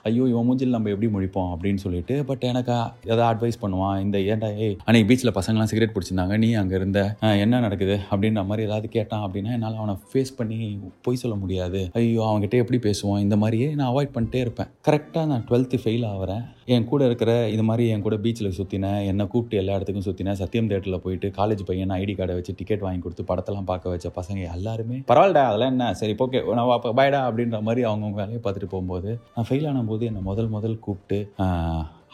ஐயோ 0.08 0.24
இவன் 0.32 0.46
மூஞ்சில் 0.48 0.74
நம்ம 0.76 0.90
எப்படி 0.94 1.10
முடிப்போம் 1.16 1.50
அப்படின்னு 1.54 1.82
சொல்லிட்டு 1.84 2.14
பட் 2.30 2.44
எனக்கு 2.50 2.74
ஏதாவது 3.10 3.24
அட்வைஸ் 3.30 3.60
பண்ணுவான். 3.64 3.98
இந்த 4.04 4.18
ஏன்டா 4.32 4.50
ஏய் 4.66 4.76
அன்னைக்கு 4.86 5.08
பீச்சில் 5.10 5.34
பசங்களாம் 5.38 5.70
சிகரெட் 5.72 5.94
பிடிச்சிருந்தாங்க 5.96 6.36
நீ 6.44 6.50
அங்கே 6.62 6.76
இருந்த 6.80 7.00
என்ன 7.44 7.60
நடக்குது? 7.66 7.96
அப்படின்ற 8.10 8.42
மாதிரி 8.50 8.66
ஏதாவது 8.68 8.88
கேட்டான் 8.96 9.24
அப்படின்னா 9.26 9.52
என்னால் 9.58 9.80
அவனை 9.82 9.96
ஃபேஸ் 10.12 10.36
பண்ணி 10.40 10.58
பொய் 11.06 11.22
சொல்ல 11.22 11.36
முடியாது. 11.42 11.82
ஐயோ 12.00 12.22
அவங்ககிட்ட 12.30 12.62
எப்படி 12.64 12.80
பேசுவான்? 12.88 13.22
இந்த 13.26 13.38
மாதிரியே 13.44 13.68
நான் 13.80 13.90
அவாய்ட் 13.92 14.16
பண்ணிட்டே 14.16 14.42
இருப்பேன். 14.46 14.70
கரெக்டாக 14.88 15.30
நான் 15.32 15.46
டுவெல்த்து 15.50 15.82
ஃபெயில் 15.84 16.06
ஆகிறேன் 16.12 16.44
என் 16.74 16.86
கூட 16.90 17.02
இருக்கிற 17.08 17.30
இது 17.52 17.62
மாதிரி 17.68 17.84
என் 17.92 18.04
கூட 18.04 18.16
பீச்சில் 18.24 18.54
சுற்றினேன் 18.58 19.00
என்னை 19.10 19.24
கூப்பிட்டு 19.32 19.56
எல்லா 19.60 19.76
இடத்துக்கும் 19.76 20.04
சுற்றினேன் 20.06 20.38
சத்தியம் 20.40 20.68
தேட்டரில் 20.70 21.02
போயிட்டு 21.04 21.28
காலேஜ் 21.38 21.62
பையன் 21.68 21.94
ஐடி 21.98 22.14
கார்டை 22.18 22.34
வச்சு 22.38 22.52
டிக்கெட் 22.58 22.84
வாங்கி 22.84 23.00
கொடுத்து 23.04 23.24
படத்தெல்லாம் 23.30 23.68
பார்க்க 23.70 23.94
வச்ச 23.94 24.08
பசங்க 24.18 24.40
எல்லாருமே 24.56 24.98
பரவாயில்லடா 25.10 25.42
அதெல்லாம் 25.48 25.72
என்ன? 25.74 25.86
சரி 26.00 26.14
ஓகே 26.26 26.40
நான் 26.58 26.68
பயடா 26.68 26.92
பாய்டா 26.98 27.20
அப்படின்ற 27.28 27.58
மாதிரி 27.68 27.82
அவங்கவுங்க 27.88 28.20
வேலையை 28.22 28.40
பார்த்துட்டு 28.44 28.70
போகும்போது 28.74 29.10
நான் 29.36 29.48
ஃபெயில் 29.48 29.68
போது 29.90 30.06
என்னை 30.10 30.22
முதல் 30.30 30.50
முதல் 30.54 30.78
கூப்பிட்டு 30.86 31.18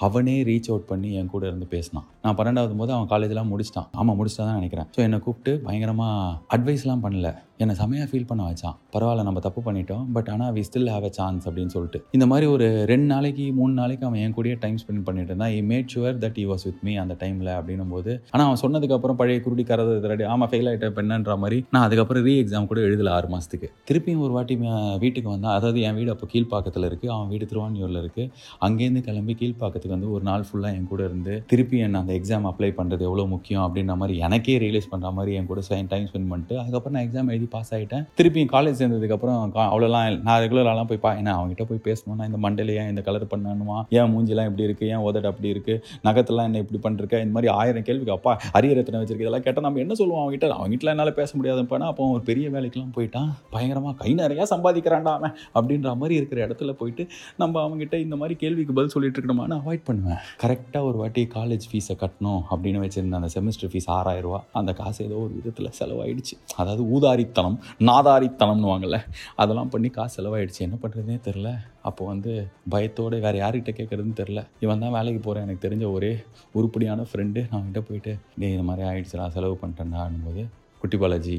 அவனே 0.06 0.34
ரீச் 0.48 0.68
அவுட் 0.70 0.88
பண்ணி 0.90 1.08
என் 1.18 1.30
கூட 1.34 1.44
இருந்து 1.46 1.66
பேசினான். 1.74 2.06
நான் 2.22 2.36
பன்னெண்டாவது 2.38 2.74
போது 2.80 2.92
அவன் 2.96 3.10
காலேஜ்லாம் 3.12 3.50
முடிச்சிட்டான். 3.52 3.88
ஆமாம் 4.00 4.18
முடிச்சிட்டா 4.20 4.44
தான் 4.48 4.58
நினைக்கிறேன். 4.60 4.88
ஸோ 4.96 5.00
என்னை 5.06 5.18
கூப்பிட்டு 5.18 5.52
பயங்கரமாக 5.66 6.38
அட்வைஸ்லாம் 6.56 7.04
பண்ணல. 7.06 7.30
என்னை 7.62 7.74
செமையாக 7.80 8.06
ஃபீல் 8.10 8.26
பண்ண 8.30 8.42
வச்சான். 8.48 8.76
பரவாயில்ல 8.94 9.22
நம்ம 9.28 9.40
தப்பு 9.46 9.60
பண்ணிட்டோம் 9.66 10.02
பட் 10.16 10.28
ஆனால் 10.32 10.50
we 10.56 10.62
still 10.68 10.90
have 10.94 11.06
a 11.08 11.12
chance 11.18 11.44
அப்படின்னு 11.48 11.72
சொல்லிட்டு. 11.76 11.98
இந்த 12.16 12.26
மாதிரி 12.32 12.46
ஒரு 12.54 12.66
ரெண்டு 12.90 13.08
நாளைக்கு 13.12 13.44
மூணு 13.58 13.72
நாளைக்கு 13.80 14.04
அவன் 14.08 14.20
என் 14.24 14.34
கூடயே 14.36 14.56
டைம் 14.64 14.76
ஸ்பெண்ட் 14.82 15.04
பண்ணிட்டு 15.06 15.30
இருந்தான். 15.32 15.52
I 15.56 15.62
made 15.70 15.88
sure 15.94 16.18
that 16.24 16.38
he 16.42 16.44
was 16.50 16.64
with 16.68 16.82
me 16.88 16.92
அந்த 17.04 17.14
டைமில் 17.22 17.50
அப்படின்னும் 17.56 17.92
போது 17.94 18.12
ஆனால் 18.32 18.46
அவன் 18.48 18.60
சொன்னதுக்கப்புறம் 18.64 19.18
பழைய 19.20 19.40
குருடி 19.46 19.64
கரது 19.70 19.94
திரடி 20.04 20.26
ஆமாம் 20.34 20.50
ஃபெயில் 20.52 20.70
ஆகிட்ட 20.72 20.90
பெண்ணன்ற 20.98 21.36
மாதிரி 21.44 21.58
நான் 21.76 21.86
அதுக்கப்புறம் 21.88 22.24
ரீ 22.28 22.34
எக்ஸாம் 22.42 22.68
கூட 22.72 22.80
எழுதல 22.88 23.12
ஆறு 23.16 23.30
மாதத்துக்கு 23.34 23.70
திருப்பியும் 23.90 24.22
ஒரு 24.26 24.32
வாட்டி 24.36 24.56
வீட்டுக்கு 25.04 25.28
வந்தான். 25.34 25.56
அதாவது 25.58 25.80
என் 25.88 25.98
வீடு 26.00 26.12
அப்போ 26.14 26.28
கீழ்ப்பாக்கத்தில் 26.34 26.88
இருக்குது 26.90 27.12
அவன் 27.16 27.28
வீடு 27.34 27.50
திருவான்யூரில் 27.52 28.00
இருக்குது 28.02 28.30
அங்கேருந்து 28.68 29.04
கிளம்பி 29.08 29.36
கீழ்ப்பாக்கத்துக்கு 29.42 29.96
வந்து 29.96 30.12
ஒரு 30.16 30.24
நாள் 30.30 30.46
ஃபுல்லாக 30.48 30.78
என் 30.78 30.88
கூட 30.92 31.02
இருந்து 31.10 31.34
திருப்பி 31.52 31.82
என்ன 31.88 32.02
அந்த 32.04 32.14
எக்ஸாம் 32.20 32.48
அப்ளை 32.52 32.72
பண்ணுறது 32.80 33.04
எவ்வளோ 33.10 33.26
முக்கியம் 33.34 33.64
அப்படின்ற 33.66 33.96
மாதிரி 34.02 34.16
எனக்கே 34.28 34.56
ரியலைஸ் 34.66 34.90
பண்ணுற 34.94 35.12
மாதிரி 35.18 35.34
என் 35.40 35.50
கூட 35.52 35.60
டைம் 35.92 36.08
ஸ்பெண்ட் 36.08 36.30
பண்ணிட்டு 36.32 36.56
அதுக்கப்புறம் 36.62 36.96
நான் 36.96 37.06
எக்ஸாம் 37.08 37.30
எழுதி 37.34 37.47
பாஸ் 37.54 37.72
ஆகிட்டேன் 37.76 38.04
திருப்பி 38.20 38.44
காலேஜ் 38.54 38.78
சேர்ந்ததுக்கப்புறம் 38.80 39.38
அவ்வளோலாம் 39.66 40.18
நான் 40.28 40.40
ரெகுலராலாம் 40.44 40.90
போய் 40.90 41.02
பா 41.04 41.12
என்ன 41.20 41.34
அவங்ககிட்ட 41.38 41.66
போய் 41.70 41.82
பேசணும்னா 41.88 42.26
இந்த 42.30 42.40
மண்டலையே 42.44 42.84
இந்த 42.92 43.02
கலர் 43.08 43.26
பண்ணணுமா? 43.32 43.78
ஏன் 43.98 44.10
மூஞ்சிலாம் 44.12 44.48
இப்படி 44.50 44.66
இருக்குது 44.68 44.90
ஏன் 44.94 45.02
உதட 45.08 45.26
அப்படி 45.32 45.48
இருக்குது 45.54 45.82
நகத்தெல்லாம் 46.08 46.48
என்ன 46.50 46.62
இப்படி 46.64 46.80
பண்ணிருக்க 46.84 47.22
இந்த 47.24 47.34
மாதிரி 47.36 47.52
ஆயிரம் 47.58 47.86
கேள்விக்கு 47.88 48.14
அப்பா 48.16 48.32
அரியர் 48.58 48.80
எத்தனை 48.82 49.00
வச்சிருக்கு 49.02 49.26
இதெல்லாம் 49.26 49.46
கேட்டால் 49.46 49.66
நம்ம 49.66 49.80
என்ன 49.84 49.94
சொல்லுவோம் 50.00 50.22
அவங்ககிட்ட 50.22 50.46
அவங்ககிட்ட 50.58 50.92
என்னால் 50.94 51.14
பேச 51.20 51.30
முடியாதுப்பானா 51.38 51.86
அப்போ 51.92 52.10
ஒரு 52.14 52.22
பெரிய 52.28 52.46
வேலைக்கெல்லாம் 52.54 52.94
போயிட்டான். 52.96 53.28
பயங்கரமாக 53.54 53.94
கை 54.02 54.10
நிறையா 54.22 54.44
சம்பாதிக்கிறான்டா 54.52 55.12
அவன் 55.18 55.34
அப்படின்ற 55.58 55.94
மாதிரி 56.00 56.14
இருக்கிற 56.20 56.38
இடத்துல 56.46 56.72
போயிட்டு 56.80 57.04
நம்ம 57.42 57.54
அவங்ககிட்ட 57.64 57.98
இந்த 58.06 58.16
மாதிரி 58.20 58.34
கேள்விக்கு 58.42 58.76
பதில் 58.78 58.92
சொல்லிட்டு 58.94 59.18
இருக்கணுமான்னு 59.18 59.58
அவாய்ட் 59.60 59.84
பண்ணுவேன். 59.88 60.20
கரெக்டாக 60.42 60.82
ஒரு 60.90 60.98
வாட்டி 61.02 61.22
காலேஜ் 61.36 61.66
ஃபீஸை 61.70 61.96
கட்டணும் 62.02 62.40
அப்படின்னு 62.52 62.82
வச்சிருந்த 62.84 63.20
அந்த 63.20 63.30
செமஸ்டர் 63.36 63.70
ஃபீஸ் 63.72 63.88
ஆறாயிரம் 63.96 64.26
ரூபா 64.28 64.40
அந்த 64.60 64.72
காசு 64.80 65.00
ஏதோ 65.08 65.18
ஒரு 65.26 65.32
விதத்தில் 65.38 65.70
செலவாயிடுச்சு. 65.78 66.34
அதாவது 66.60 66.82
ஊதாரித்தனம் 66.94 67.37
நாதாரித்தனம்னு 67.88 68.70
வாங்கல 68.72 68.98
அதெல்லாம் 69.42 69.72
பண்ணி 69.74 69.90
காசு 69.96 70.16
செலவாயிடுச்சு. 70.18 70.60
என்ன 70.66 70.76
பண்ணுறதுனே 70.82 71.18
தெரில 71.28 71.50
அப்போ 71.88 72.04
வந்து 72.12 72.32
பயத்தோடு 72.74 73.18
வேறு 73.26 73.38
யார்கிட்ட 73.42 73.72
கேட்குறதுன்னு 73.80 74.18
தெரில 74.22 74.42
இவன் 74.64 74.82
தான் 74.84 74.96
வேலைக்கு 74.96 75.20
போகிறேன் 75.26 75.46
எனக்கு 75.46 75.64
தெரிஞ்ச 75.66 75.86
ஒரே 75.96 76.12
உருப்படியான 76.60 77.06
ஃப்ரெண்டு 77.10 77.42
நான் 77.52 77.68
கிட்டே 77.68 77.84
போயிட்டு 77.90 78.14
நீ 78.40 78.48
இந்த 78.54 78.66
மாதிரி 78.70 78.88
ஆயிடுச்சுடா 78.88 79.28
செலவு 79.36 79.58
பண்ணிட்டேன்டான்னும் 79.62 80.26
போது 80.30 80.44
குட்டி 80.82 80.98
பாலாஜி 81.04 81.38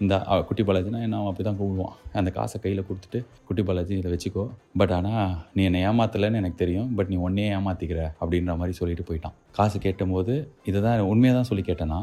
இந்த 0.00 0.14
குட்டி 0.48 0.62
பாலாஜினா 0.66 1.00
என்ன? 1.06 1.16
அவன் 1.20 1.30
அப்படி 1.30 1.44
தான் 1.46 1.58
கூப்பிடுவான். 1.58 1.96
அந்த 2.20 2.30
காசை 2.36 2.58
கையில் 2.60 2.86
கொடுத்துட்டு 2.88 3.18
குட்டி 3.48 3.62
பாலாஜி 3.62 3.92
இதை 3.98 4.10
வச்சுக்கோ. 4.12 4.44
பட் 4.80 4.92
ஆனால் 4.98 5.32
நீ 5.56 5.62
என்னை 5.68 5.80
ஏமாத்தலைன்னு 5.88 6.40
எனக்கு 6.42 6.58
தெரியும். 6.62 6.88
பட் 6.98 7.10
நீ 7.12 7.16
ஒன்னே 7.26 7.44
ஏமாத்திக்கிற 7.56 8.00
அப்படின்ற 8.20 8.54
மாதிரி 8.60 8.76
சொல்லிட்டு 8.78 9.04
போயிட்டான். 9.08 9.36
காசு 9.58 9.76
கேட்டபோது 9.84 10.34
இதை 10.70 10.78
தான் 10.86 11.08
உண்மையாக 11.12 11.36
தான் 11.38 11.48
சொல்லி 11.50 11.64
கேட்டேன்னா 11.68 12.00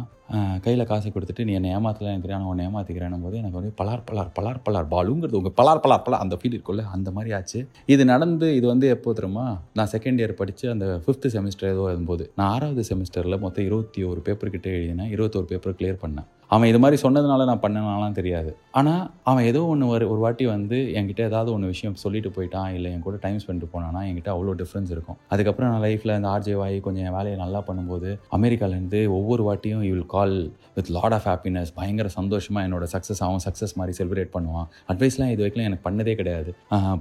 கையில் 0.64 0.88
காசை 0.90 1.10
கொடுத்துட்டு 1.16 1.46
நீ 1.48 1.52
என்னை 1.58 1.70
ஏமாத்தலாம் 1.76 2.14
எனக்கு 2.16 2.32
நான் 2.34 2.50
உன்னை 2.52 2.64
ஏமாத்திக்கிறேன் 2.70 3.26
போது 3.26 3.36
எனக்கு 3.42 3.60
வந்து 3.60 3.72
பலார் 3.80 4.04
பலார் 4.10 4.32
பலார் 4.38 4.60
பலார் 4.66 4.90
பாலுங்கிறது 4.94 5.40
உங்கள் 5.40 5.56
பலார் 5.60 5.84
பலார் 5.86 6.04
பலார் 6.08 6.24
அந்த 6.26 6.38
ஃபீல் 6.40 6.56
இருக்குல்ல 6.56 6.86
அந்த 6.96 7.12
மாதிரி 7.18 7.34
ஆச்சு. 7.38 7.60
இது 7.94 8.06
நடந்து 8.14 8.48
இது 8.60 8.68
வந்து 8.74 8.88
எப்போ 8.96 9.14
தெரியுமா 9.20 9.46
நான் 9.80 9.92
செகண்ட் 9.96 10.22
இயர் 10.22 10.40
படித்து 10.42 10.66
அந்த 10.76 10.88
ஃபிஃப்த்து 11.04 11.32
செமஸ்டர் 11.36 11.74
ஏதோ 11.76 11.86
எழுதும்போது 11.92 12.26
நான் 12.40 12.52
ஆறாவது 12.56 12.84
செமஸ்டரில் 12.90 13.44
மொத்தம் 13.46 13.68
இருபத்தி 13.70 14.04
ஒரு 14.14 14.22
பேப்பர் 14.28 14.54
கிட்டே 14.56 14.74
எழுதினேன் 14.80 15.14
இருபத்தோரு 15.16 15.48
பேப்பர் 15.54 15.78
கிளியர் 15.80 16.04
பண்ணேன். 16.04 16.28
அவன் 16.56 16.70
இது 16.72 16.80
மாதிரி 16.82 16.98
சொன்னதுனால 17.04 17.46
நான் 17.48 17.62
பண்ணனாலாம் 17.64 18.18
தெரியாது. 18.18 18.52
ஆனால் 18.80 19.02
அவன் 19.30 19.48
ஏதோ 19.50 19.62
ஒன்று 19.72 19.86
ஒரு 19.94 20.06
ஒரு 20.12 20.20
வாட்டி 20.26 20.46
வந்து 20.54 20.78
என்கிட்ட 20.98 21.22
ஏதாவது 21.30 21.50
ஒன்று 21.56 21.72
விஷயம் 21.72 21.98
சொல்லிட்டு 22.04 22.30
போயிட்டான் 22.36 22.70
இல்லை 22.76 22.90
என் 22.96 23.04
கூட 23.08 23.18
டைம் 23.26 23.40
ஸ்பெண்ட் 23.44 23.66
போனானா 23.74 24.02
என்கிட்ட 24.10 24.30
அவ்வளோ 24.36 24.54
டிஃப்ரென்ஸ் 24.62 24.92
இருக்கும். 24.96 25.18
அதுக்கப்புறம் 25.34 25.72
நான் 25.72 25.84
லைஃப்பில் 25.88 26.16
இந்த 26.18 26.30
ஆர்ஜே 26.36 26.56
வாய் 26.62 26.78
கொஞ்சம் 26.86 27.06
என் 27.08 27.18
வேலையை 27.18 27.37
நல்லா 27.44 27.62
பண்ணும்போது 27.68 28.10
அமெரிக்காலேருந்து 28.38 29.00
ஒவ்வொரு 29.18 29.44
வாட்டியும் 29.48 29.84
you 29.88 29.94
will 29.96 30.12
call 30.16 30.36
with 30.76 30.92
lot 30.98 31.16
of 31.18 31.28
happiness 31.32 31.72
பயங்கர 31.80 32.10
சந்தோஷமாக 32.20 32.68
என்னோட 32.68 32.88
சக்ஸஸ் 32.94 33.24
அவன் 33.28 33.44
சக்ஸஸ் 33.48 33.76
மாதிரி 33.80 33.96
செலிப்ரேட் 34.00 34.32
பண்ணுவான். 34.38 34.68
அட்வைஸ்லாம் 34.92 35.34
இது 35.34 35.42
வரைக்கும் 35.44 35.68
எனக்கு 35.70 35.86
பண்ணதே 35.90 36.16
கிடையாது. 36.22 36.52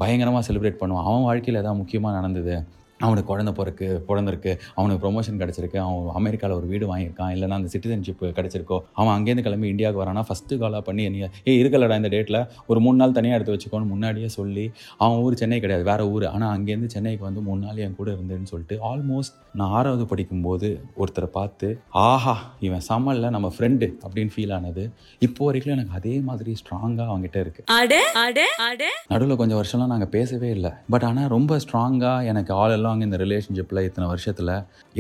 பயங்கரமாக 0.02 0.45
செலிப்ரேட் 0.49 0.81
பண்ணுவான். 0.83 1.07
அவன் 1.11 1.28
வாழ்க்கையில் 1.28 1.62
எதாவது 1.62 1.81
முக்கியமாக 1.83 2.19
நடந்தது 2.21 2.57
அவனுக்கு 3.00 3.29
குழந்த 3.31 3.50
பிறக்கு 3.59 3.87
பிறந்திருக்கு 4.09 4.53
அவனுக்கு 4.79 5.00
ப்ரொமோஷன் 5.05 5.41
கிடச்சிருக்கு 5.41 5.79
அவன் 5.85 6.15
அமெரிக்காவில் 6.21 6.57
ஒரு 6.59 6.67
வீடு 6.73 6.85
வாங்கியிருக்கான் 6.91 7.33
இல்லைனா 7.35 7.57
அந்த 7.61 7.71
சிட்டிசன்ஷிப் 7.73 8.23
கிடச்சிருக்கோ 8.38 8.79
அவன் 9.00 9.15
அங்கேருந்து 9.17 9.45
கிளம்பி 9.47 9.69
இந்தியாவுக்கு 9.73 10.03
வரானா 10.03 10.23
ஃபஸ்ட்டு 10.29 10.59
காலாக 10.62 10.83
பண்ணி 10.88 11.03
என்ன 11.09 11.29
ஏ 11.49 11.55
இருக்கலடா 11.62 11.99
இந்த 12.00 12.11
டேட்டில் 12.15 12.41
ஒரு 12.71 12.81
மூணு 12.85 12.99
நாள் 13.03 13.17
தனியாக 13.19 13.38
எடுத்து 13.38 13.55
வச்சுக்கோன்னு 13.55 13.91
முன்னாடியே 13.93 14.29
சொல்லி 14.37 14.65
அவன் 15.05 15.19
ஊர் 15.25 15.38
சென்னை 15.41 15.59
கிடையாது 15.65 15.85
வேறு 15.91 16.05
ஊர். 16.15 16.26
ஆனால் 16.35 16.53
அங்கேருந்து 16.57 16.91
சென்னைக்கு 16.95 17.25
வந்து 17.29 17.43
மூணு 17.49 17.61
நாள் 17.67 17.83
என் 17.87 17.99
கூட 17.99 18.09
இருந்தேன்னு 18.17 18.50
சொல்லிட்டு 18.53 18.79
ஆல்மோஸ்ட் 18.91 19.37
நான் 19.61 19.75
ஆறாவது 19.79 20.07
படிக்கும்போது 20.12 20.71
ஒருத்தரை 21.03 21.29
பார்த்து 21.37 21.69
ஆஹா 22.07 22.35
இவன் 22.69 22.85
சமல்ல 22.88 23.31
நம்ம 23.37 23.50
ஃப்ரெண்டு 23.57 23.87
அப்படின்னு 24.05 24.35
ஃபீல் 24.35 24.55
ஆனது. 24.59 24.85
இப்போ 25.26 25.45
வரைக்கும் 25.49 25.75
எனக்கு 25.76 25.97
அதே 26.00 26.15
மாதிரி 26.29 26.55
ஸ்ட்ராங்காக 26.62 27.09
அவங்ககிட்ட 27.12 27.38
இருக்குது 27.45 28.88
நடுவில் 29.12 29.41
கொஞ்சம் 29.43 29.61
வருஷம்லாம் 29.61 29.93
நாங்கள் 29.95 30.12
பேசவே 30.17 30.50
இல்லை. 30.57 30.73
பட் 30.95 31.07
ஆனால் 31.11 31.31
ரொம்ப 31.37 31.61
ஸ்ட்ராங்காக 31.67 32.31
எனக்கு 32.33 32.53
ஆல் 32.62 32.85
லாங் 32.87 33.05
இந்த 33.07 33.19
ரிலேஷன்ஷிப்பில் 33.25 33.83
இத்தனை 33.88 34.09
வருஷத்தில் 34.12 34.52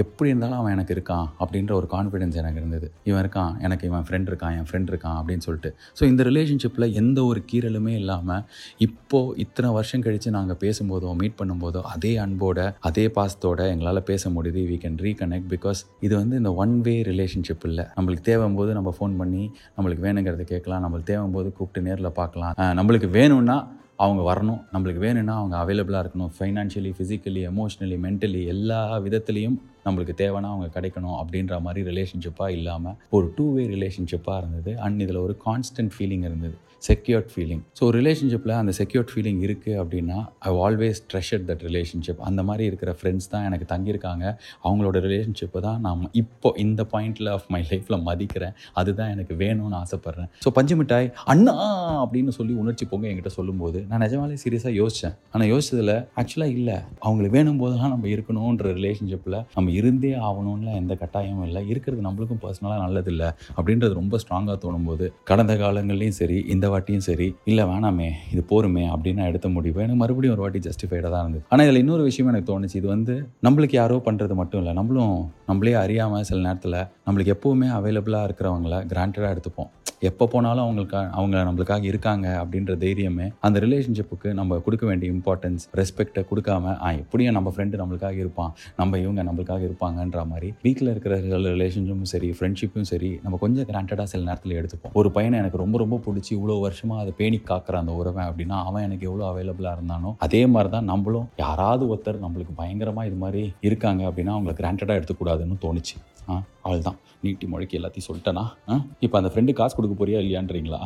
எப்படி 0.02 0.28
இருந்தாலும் 0.32 0.58
அவன் 0.60 0.74
எனக்கு 0.76 0.94
இருக்கான் 0.96 1.26
அப்படின்ற 1.42 1.72
ஒரு 1.80 1.88
கான்ஃபிடென்ஸ் 1.94 2.38
எனக்கு 2.42 2.60
இருந்தது. 2.62 2.88
இவன் 3.08 3.20
இருக்கான் 3.24 3.52
எனக்கு 3.66 3.84
இவன் 3.90 4.06
ஃப்ரெண்ட் 4.08 4.30
இருக்கான் 4.32 4.54
என் 4.58 4.68
ஃப்ரெண்ட் 4.70 4.90
இருக்கான் 4.92 5.16
அப்படின்னு 5.20 5.46
சொல்லிட்டு. 5.48 5.72
ஸோ 5.98 6.02
இந்த 6.12 6.24
ரிலேஷன்ஷிப்பில் 6.30 6.86
எந்த 7.02 7.18
ஒரு 7.30 7.42
கீறலுமே 7.52 7.94
இல்லாமல் 8.02 8.42
இப்போது 8.86 9.34
இத்தனை 9.44 9.70
வருஷம் 9.78 10.04
கழித்து 10.06 10.30
நாங்கள் 10.38 10.60
பேசும்போதோ 10.64 11.14
மீட் 11.22 11.38
பண்ணும்போதோ 11.40 11.82
அதே 11.94 12.12
அன்போட 12.24 12.60
அதே 12.90 13.06
பாசத்தோட 13.18 13.60
எங்களால் 13.74 14.02
பேச 14.10 14.30
முடியுது. 14.36 14.60
We 14.70 14.76
கேன் 14.84 14.98
ரீகனெக்ட் 15.06 15.48
பிகாஸ் 15.54 15.80
இது 16.06 16.14
வந்து 16.20 16.34
இந்த 16.42 16.52
ஒன் 16.62 16.74
வே 16.86 16.94
ரிலேஷன்ஷிப் 17.10 17.64
இல்லை 17.70 17.84
நம்மளுக்கு 17.96 18.24
தேவைம்போது 18.30 18.70
நம்ம 18.78 18.92
ஃபோன் 18.98 19.16
பண்ணி 19.20 19.44
நம்மளுக்கு 19.76 20.04
வேணுங்கிறத 20.06 20.44
கேட்கலாம். 20.52 20.82
நம்மளுக்கு 20.84 21.10
தேவைம்போது 21.14 21.48
கூப்பிட்டு 21.58 21.86
நேரில் 21.88 22.16
பார்க்கலாம். 22.20 22.54
நம்மளுக்கு 22.80 23.10
வேணும்னா 23.18 23.56
அவங்க 23.96 24.34
வரணும். 24.34 24.62
நம்மளுக்கு 24.72 24.98
வேணும்னா 24.98 25.34
அவங்க 25.38 25.56
அவைலபிளாக 25.64 26.06
இருக்கணும். 26.06 26.30
ஃபைனான்ஷியலி 26.38 26.90
ஃபிசிக்கலி 26.98 27.42
எமோஷ்னலி 27.50 27.96
மென்டலி 27.96 28.46
எல்லா 28.46 28.98
விதத்துலேயும் 28.98 29.58
நம்மளுக்கு 29.84 30.14
தேவைன்னா 30.16 30.48
அவங்க 30.52 30.80
கிடைக்கணும் 30.80 31.16
அப்படின்ற 31.22 31.60
மாதிரி 31.60 31.90
ரிலேஷன்ஷிப்பாக 31.90 32.48
இல்லாமல் 32.48 32.94
ஒரு 33.10 33.32
டூ 33.36 33.54
வே 33.54 33.66
ரிலேஷன்ஷிப்பாக 33.66 34.36
இருந்தது. 34.36 34.78
அண்ட் 34.80 35.00
இதில் 35.00 35.16
ஒரு 35.16 35.36
கான்ஸ்டன்ட் 35.46 35.90
ஃபீலிங் 35.98 36.24
இருந்தது. 36.28 36.56
செக்யூர்ட் 36.82 37.30
ஃபீலிங் 37.32 37.62
ஸோ 37.78 37.84
ரிலேஷன்ஷிப்பில் 37.96 38.54
அந்த 38.58 38.72
செக்யூர்ட் 38.78 39.10
ஃபீலிங் 39.12 39.40
இருக்குது 39.46 39.76
அப்படின்னா 39.82 40.18
I 40.48 40.50
always 40.66 41.00
treasure 41.10 41.44
that 41.48 41.62
relationship 41.68 42.20
அந்த 42.28 42.40
மாதிரி 42.48 42.64
இருக்கிற 42.70 42.90
ஃப்ரெண்ட்ஸ் 42.98 43.28
தான் 43.32 43.44
எனக்கு 43.48 43.66
தங்கியிருக்காங்க. 43.72 44.24
அவங்களோட 44.66 44.96
ரிலேஷன்ஷிப்பை 45.06 45.60
தான் 45.66 45.80
நான் 45.86 46.02
இப்போ 46.22 46.48
இந்த 46.64 46.82
பாயிண்டில் 46.92 47.30
ஆஃப் 47.34 47.46
மை 47.54 47.60
லைஃப்பில் 47.70 47.98
மதிக்கிறேன். 48.08 48.54
அதுதான் 48.80 49.10
எனக்கு 49.14 49.34
வேணும்னு 49.42 49.78
ஆசைப்பட்றேன். 49.82 50.30
ஸோ 50.44 50.50
பஞ்சு 50.58 50.76
மிட்டாய் 50.80 51.08
அண்ணா! 51.32 51.54
அப்படின்னு 52.02 52.34
சொல்லி 52.38 52.54
உணர்ச்சி 52.62 52.86
பொங்க 52.92 53.06
என்கிட்ட 53.10 53.32
சொல்லும்போது 53.38 53.80
நான் 53.90 54.02
நிஜமாலே 54.04 54.38
சீரியஸாக 54.44 54.74
யோசித்தேன் 54.80 55.16
ஆனால் 55.34 55.48
யோசிச்சதில் 55.52 55.94
ஆக்சுவலாக 56.20 56.56
இல்லை. 56.58 56.76
அவங்களுக்கு 57.04 57.36
வேணும் 57.38 57.60
போதெல்லாம் 57.62 57.92
நம்ம 57.94 58.08
இருக்கணுன்ற 58.14 58.66
ரிலேஷன்ஷிப்பில் 58.78 59.38
நம்ம 59.56 59.68
இருந்தே 59.80 60.12
ஆகணும்ல. 60.28 60.70
எந்த 60.82 60.94
கட்டாயமும் 61.02 61.46
இல்லை. 61.48 61.62
இருக்கிறது 61.72 62.02
நம்மளுக்கும் 62.08 62.42
பர்சனலாக 62.44 62.80
நல்லதில்லை. 62.86 63.28
அப்படின்றது 63.56 63.94
ரொம்ப 64.00 64.20
ஸ்ட்ராங்காக 64.24 64.58
தோணும்போது 64.64 65.06
கடந்த 65.30 65.54
காலங்கள்லேயும் 65.62 66.18
சரி 66.20 66.38
இந்த 66.54 66.65
வாட்டியும் 66.74 67.06
சரி 67.08 67.28
இல்லை 67.50 67.64
வேணாமே 67.72 68.08
இது 68.32 68.44
போருமே 68.52 68.84
அப்படின்னு 68.94 69.20
நான் 69.22 69.30
எடுத்த 69.32 69.48
முடிவு. 69.56 69.78
எனக்கு 69.84 70.00
மறுபடியும் 70.02 70.34
ஒரு 70.36 70.44
வாட்டி 70.44 70.62
ஜஸ்டிஃபைடாக 70.68 71.12
தான் 71.14 71.24
இருந்தது. 71.24 71.44
ஆனால் 71.52 71.66
இதில் 71.68 71.82
இன்னொரு 71.84 72.04
விஷயம் 72.10 72.30
எனக்கு 72.32 72.50
தோணுச்சு. 72.52 72.76
இது 72.82 72.88
வந்து 72.96 73.16
நம்மளுக்கு 73.48 73.78
யாரோ 73.82 73.98
பண்ணுறது 74.10 74.36
மட்டும் 74.42 74.62
இல்லை. 74.62 74.74
நம்மளும் 74.80 75.16
நம்மளே 75.50 75.74
அறியாமல் 75.84 76.28
சில 76.30 76.40
நேரத்தில் 76.48 76.78
நம்மளுக்கு 77.08 77.34
எப்போவுமே 77.38 77.68
அவைலபிளாக 77.78 78.28
இருக்கிறவங்கள 78.30 78.78
கிராண்டடாக 78.92 79.34
எடுத்துப்போம். 79.36 79.72
எப்போ 80.08 80.24
போனாலும் 80.32 80.62
அவங்களுக்கு 80.64 80.96
அவங்க 81.18 81.36
நம்மளுக்காக 81.48 81.84
இருக்காங்க 81.90 82.26
அப்படின்ற 82.40 82.72
தைரியமே 82.82 83.26
அந்த 83.46 83.58
ரிலேஷன்ஷிப்புக்கு 83.64 84.28
நம்ம 84.38 84.58
கொடுக்க 84.66 84.84
வேண்டிய 84.88 85.08
இம்பார்ட்டன்ஸ் 85.14 85.62
ரெஸ்பெக்டை 85.78 86.22
கொடுக்காம 86.30 86.74
ஆ 86.86 86.88
எப்படியும் 87.02 87.36
நம்ம 87.36 87.52
ஃப்ரெண்டு 87.54 87.80
நம்மளுக்காக 87.82 88.18
இருப்பான். 88.24 88.50
நம்ம 88.80 88.98
இவங்க 89.04 89.22
நம்மளுக்காக 89.28 89.62
இருப்பாங்கன்ற 89.68 90.22
மாதிரி. 90.32 90.48
வீட்டில் 90.66 90.90
இருக்கிற 90.94 91.16
ரிலேஷன்ஷிப்பும் 91.54 92.10
சரி 92.12 92.28
ஃப்ரெண்ட்ஷிப்பும் 92.38 92.88
சரி 92.90 93.10
நம்ம 93.24 93.38
கொஞ்சம் 93.44 93.68
கிராண்டடாக 93.70 94.06
சில 94.12 94.22
நேரத்தில் 94.28 94.56
எடுத்துப்போம். 94.60 94.94
ஒரு 95.00 95.10
பையனை 95.16 95.38
எனக்கு 95.42 95.62
ரொம்ப 95.64 95.78
ரொம்ப 95.84 95.98
பிடிச்சி 96.06 96.32
இவ்வளோ 96.38 96.55
வருஷமாக 96.64 97.02
அதை 97.02 97.12
பேணி 97.20 97.38
காக்கிற 97.50 97.76
அந்த 97.82 97.92
உறவை 98.00 98.22
அப்படின்னா 98.30 98.58
அவன் 98.68 98.84
எனக்கு 98.86 99.08
எவ்வளோ 99.10 99.24
அவைலபிளாக 99.30 99.76
இருந்தானோ 99.78 100.10
அதே 100.26 100.42
மாதிரி 100.54 100.70
தான் 100.76 100.88
நம்மளும் 100.92 101.26
யாராவது 101.44 101.84
ஒருத்தர் 101.92 102.22
நம்மளுக்கு 102.24 102.54
பயங்கரமாக 102.60 103.08
இது 103.10 103.18
மாதிரி 103.24 103.42
இருக்காங்க 103.68 104.02
அப்படின்னா 104.10 104.34
அவங்கள 104.36 104.54
கிராண்டடாக 104.60 104.98
எடுத்துக்கூடாதுன்னு 105.00 105.58
தோணுச்சு. 105.66 105.96
ஆ 106.30 106.36
அவள் 106.66 106.86
தான் 106.86 106.96
நீட்டி 107.24 107.46
முழக்கி 107.50 107.76
எல்லாத்தையும் 107.78 108.08
சொல்லிட்டேனா? 108.08 108.44
ஆ 108.70 108.76
இப்போ 109.04 109.16
அந்த 109.20 109.30
ஃப்ரெண்டு 109.32 109.52
காசு 109.60 109.74
கொடுக்க 109.76 109.94
போறியா 110.00 110.20
இல்லையான்றீங்களா? 110.22 110.80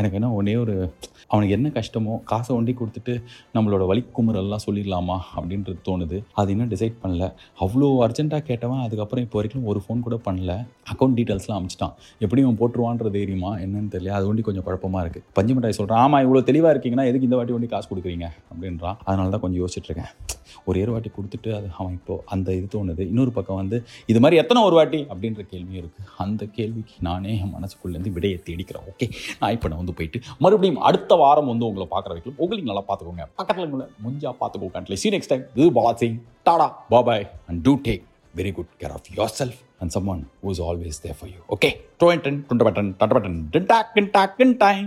எனக்கு 0.00 0.16
என்ன 0.18 0.28
ஒன்றே 0.38 0.54
ஒரு 0.64 0.74
அவனுக்கு 1.32 1.54
என்ன 1.56 1.68
கஷ்டமோ 1.76 2.14
காசை 2.30 2.50
ஒண்டி 2.56 2.72
கொடுத்துட்டு 2.78 3.14
நம்மளோட 3.56 3.82
வலிக்குமுறெல்லாம் 3.90 4.62
சொல்லிடலாமா 4.64 5.16
அப்படின்றது 5.36 5.78
தோணுது. 5.88 6.18
அது 6.40 6.50
இன்னும் 6.54 6.70
டிசைட் 6.72 6.96
பண்ணல. 7.02 7.26
அவ்வளோ 7.64 7.88
அர்ஜென்ட்டாக 8.06 8.42
கேட்டவன் 8.50 8.82
அதுக்கப்புறம் 8.86 9.24
இப்போ 9.26 9.38
வரைக்கும் 9.40 9.68
ஒரு 9.72 9.82
ஃபோன் 9.84 10.04
கூட 10.06 10.18
பண்ணல. 10.26 10.54
அக்கௌண்ட் 10.92 11.16
டீட்டெயில்ஸ்லாம் 11.18 11.58
அமிச்சிட்டான். 11.60 11.94
எப்படி 12.24 12.42
அவன் 12.46 12.58
போட்டுருவான்ற 12.60 13.10
தைரியமா? 13.16 13.52
என்னன்னு 13.64 13.92
தெரியல. 13.94 14.12
அது 14.18 14.28
ஒண்டி 14.32 14.44
கொஞ்சம் 14.48 14.66
குழப்பமாக 14.68 15.04
இருக்குது 15.04 15.26
பஞ்சு 15.38 15.54
மிட்டாய் 15.56 15.78
சொல்கிறான் 15.80 16.02
ஆமாம் 16.04 16.24
இவ்வளோ 16.26 16.42
தெளிவாக 16.50 16.74
இருக்கீங்கன்னா 16.74 17.08
எதுக்கு 17.12 17.28
இந்த 17.30 17.38
வாட்டி 17.40 17.56
ஒண்டி 17.58 17.70
காசு 17.74 17.88
கொடுக்குறீங்க? 17.92 18.28
அப்படின்றான். 18.52 18.98
அதனால 19.08 19.30
தான் 19.36 19.44
கொஞ்சம் 19.46 19.62
யோசிச்சுட்ருக்கேன் 19.64 20.12
ஒரு 20.68 20.80
ஒரு 20.84 20.92
வாட்டி 20.94 21.10
கொடுத்துட்டு 21.16 21.50
அது 21.58 21.68
அவன் 21.78 21.94
இப்போது 21.98 22.22
அந்த 22.34 22.48
இது 22.58 22.66
தோணுது. 22.74 23.02
இன்னொரு 23.12 23.32
பக்கம் 23.36 23.58
வந்து 23.60 23.76
இது 24.12 24.18
மாதிரி 24.22 24.36
எத்தனை 24.42 24.60
ஒரு 24.68 24.74
வாட்டி? 24.78 25.00
அப்படின்ற 25.12 25.42
கேள்வியும் 25.52 25.80
இருக்குது 25.82 26.08
அந்த 26.24 26.42
கேள்விக்கு 26.56 26.94
நானே 27.08 27.32
என் 27.44 27.54
மனசுக்குள்ளேருந்து 27.56 28.12
விடையை 28.16 28.38
தேடிக்கிறேன். 28.48 28.84
ஓகே 28.92 29.06
நான் 29.40 29.54
இப்போ 29.56 29.68
நான் 29.72 29.80
வந்து 29.82 29.96
போயிட்டு 30.00 30.20
மறுபடியும் 30.44 30.80
அடுத்த 30.90 31.14
வாரம் 31.24 31.50
வந்து 31.52 31.68
உங்களை 31.70 31.88
பார்க்குற 31.96 32.14
வைக்கலும் 32.16 32.40
உங்களுக்கு 32.44 32.70
நல்லா 32.70 32.86
பார்த்துக்கோங்க. 32.88 33.26
பக்கத்தில் 33.40 33.66
உங்களை 33.68 33.88
முஞ்சா 34.06 34.32
பார்த்துக்கோ 34.44 34.96
சி 35.04 35.10
நெக்ஸ்ட் 35.16 35.34
டைம் 35.34 35.44
இது 35.60 35.68
Balasingh 35.80 36.16
tata 36.48 36.70
bye bye 36.94 37.28
and 37.50 37.62
do 37.68 37.74
take 37.88 38.02
very 38.34 38.52
good 38.56 38.68
care 38.80 38.92
of 38.98 39.06
yourself 39.16 39.56
and 39.80 39.92
someone 39.94 40.20
who 40.40 40.50
is 40.54 40.60
always 40.66 40.98
there 41.04 41.16
for 41.20 41.26
you. 41.32 41.40
Okay, 41.54 41.70
throw 41.98 42.10
it 42.10 42.26
in, 42.26 42.36
button, 42.42 42.58
button, 42.68 42.86
button, 43.14 43.34
button, 44.12 44.50
time. 44.64 44.86